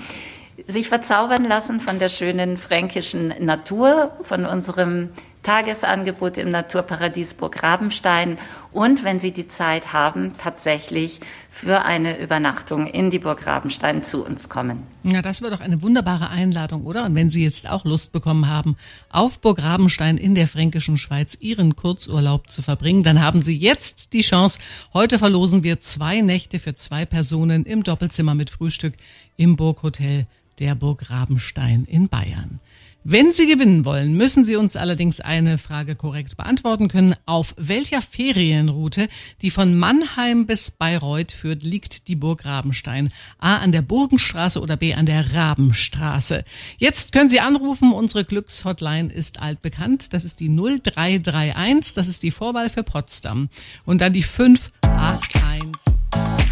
sich 0.67 0.87
verzaubern 0.87 1.43
lassen 1.43 1.81
von 1.81 1.99
der 1.99 2.07
schönen 2.07 2.55
fränkischen 2.55 3.33
Natur, 3.43 4.13
von 4.21 4.45
unserem 4.45 5.09
Tagesangebot 5.47 6.35
im 6.35 6.49
Naturparadies 6.49 7.33
Burg 7.33 7.63
Rabenstein 7.63 8.37
und 8.73 9.05
wenn 9.05 9.21
Sie 9.21 9.31
die 9.31 9.47
Zeit 9.47 9.93
haben, 9.93 10.33
tatsächlich 10.37 11.21
für 11.49 11.85
eine 11.85 12.19
Übernachtung 12.19 12.85
in 12.85 13.11
die 13.11 13.19
Burg 13.19 13.47
Rabenstein 13.47 14.03
zu 14.03 14.25
uns 14.25 14.49
kommen. 14.49 14.83
Ja, 15.03 15.21
das 15.21 15.41
wäre 15.41 15.55
doch 15.55 15.61
eine 15.61 15.81
wunderbare 15.81 16.29
Einladung, 16.29 16.85
oder? 16.85 17.05
Und 17.05 17.15
wenn 17.15 17.29
Sie 17.29 17.45
jetzt 17.45 17.69
auch 17.69 17.85
Lust 17.85 18.11
bekommen 18.11 18.49
haben, 18.49 18.75
auf 19.09 19.39
Burg 19.39 19.63
Rabenstein 19.63 20.17
in 20.17 20.35
der 20.35 20.49
fränkischen 20.49 20.97
Schweiz 20.97 21.37
Ihren 21.39 21.77
Kurzurlaub 21.77 22.51
zu 22.51 22.61
verbringen, 22.61 23.03
dann 23.03 23.21
haben 23.21 23.41
Sie 23.41 23.55
jetzt 23.55 24.11
die 24.11 24.23
Chance. 24.23 24.59
Heute 24.93 25.17
verlosen 25.17 25.63
wir 25.63 25.79
zwei 25.79 26.19
Nächte 26.19 26.59
für 26.59 26.75
zwei 26.75 27.05
Personen 27.05 27.63
im 27.63 27.83
Doppelzimmer 27.83 28.35
mit 28.35 28.49
Frühstück 28.49 28.95
im 29.37 29.55
Burghotel 29.55 30.25
der 30.59 30.75
Burg 30.75 31.09
Rabenstein 31.09 31.85
in 31.85 32.09
Bayern. 32.09 32.59
Wenn 33.09 33.31
Sie 33.31 33.47
gewinnen 33.47 33.85
wollen, 33.85 34.17
müssen 34.17 34.43
Sie 34.43 34.57
uns 34.57 34.75
allerdings 34.75 35.21
eine 35.21 35.57
Frage 35.57 35.95
korrekt 35.95 36.35
beantworten 36.35 36.89
können. 36.89 37.15
Auf 37.25 37.55
welcher 37.57 38.01
Ferienroute, 38.01 39.07
die 39.41 39.49
von 39.49 39.79
Mannheim 39.79 40.45
bis 40.45 40.71
Bayreuth 40.71 41.31
führt, 41.31 41.63
liegt 41.63 42.09
die 42.09 42.17
Burg 42.17 42.43
Rabenstein? 42.43 43.13
A 43.39 43.59
an 43.59 43.71
der 43.71 43.81
Burgenstraße 43.81 44.59
oder 44.59 44.75
B 44.75 44.93
an 44.93 45.05
der 45.05 45.33
Rabenstraße? 45.33 46.43
Jetzt 46.79 47.13
können 47.13 47.29
Sie 47.29 47.39
anrufen. 47.39 47.93
Unsere 47.93 48.25
Glückshotline 48.25 49.13
ist 49.13 49.39
altbekannt. 49.39 50.11
Das 50.11 50.25
ist 50.25 50.41
die 50.41 50.49
0331. 50.49 51.93
Das 51.93 52.09
ist 52.09 52.23
die 52.23 52.31
Vorwahl 52.31 52.69
für 52.69 52.83
Potsdam. 52.83 53.47
Und 53.85 54.01
dann 54.01 54.11
die 54.11 54.23
581. 54.23 56.46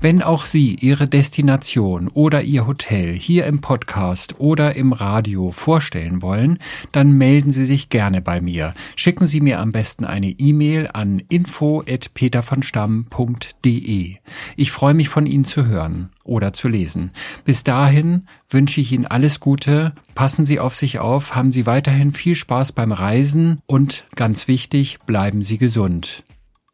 Wenn 0.00 0.22
auch 0.22 0.46
Sie 0.46 0.76
Ihre 0.76 1.08
Destination 1.08 2.06
oder 2.06 2.42
Ihr 2.42 2.68
Hotel 2.68 3.14
hier 3.14 3.46
im 3.46 3.60
Podcast 3.60 4.38
oder 4.38 4.76
im 4.76 4.92
Radio 4.92 5.50
vorstellen 5.50 6.22
wollen, 6.22 6.60
dann 6.92 7.18
melden 7.18 7.50
Sie 7.50 7.64
sich 7.64 7.88
gerne 7.88 8.22
bei 8.22 8.40
mir. 8.40 8.74
Schicken 8.94 9.26
Sie 9.26 9.40
mir 9.40 9.58
am 9.58 9.72
besten 9.72 10.04
eine 10.04 10.30
E-Mail 10.30 10.88
an 10.92 11.20
info@petervonstamm.de. 11.28 14.14
Ich 14.54 14.70
freue 14.70 14.94
mich 14.94 15.08
von 15.08 15.26
Ihnen 15.26 15.44
zu 15.44 15.66
hören 15.66 16.10
oder 16.22 16.52
zu 16.52 16.68
lesen. 16.68 17.10
Bis 17.44 17.64
dahin 17.64 18.28
wünsche 18.48 18.80
ich 18.80 18.92
Ihnen 18.92 19.06
alles 19.06 19.40
Gute, 19.40 19.94
passen 20.14 20.46
Sie 20.46 20.60
auf 20.60 20.76
sich 20.76 21.00
auf, 21.00 21.34
haben 21.34 21.50
Sie 21.50 21.66
weiterhin 21.66 22.12
viel 22.12 22.36
Spaß 22.36 22.70
beim 22.70 22.92
Reisen 22.92 23.58
und 23.66 24.04
ganz 24.14 24.46
wichtig, 24.46 25.00
bleiben 25.06 25.42
Sie 25.42 25.58
gesund. 25.58 26.22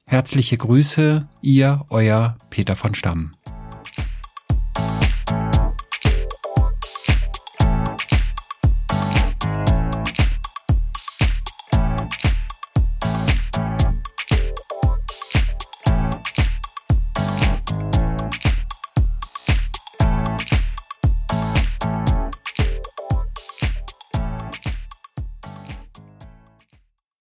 Herzliche 0.07 0.59
Grüße, 0.59 1.27
ihr, 1.41 1.87
euer 1.89 2.37
Peter 2.51 2.77
von 2.77 2.95
Stamm. 2.95 3.35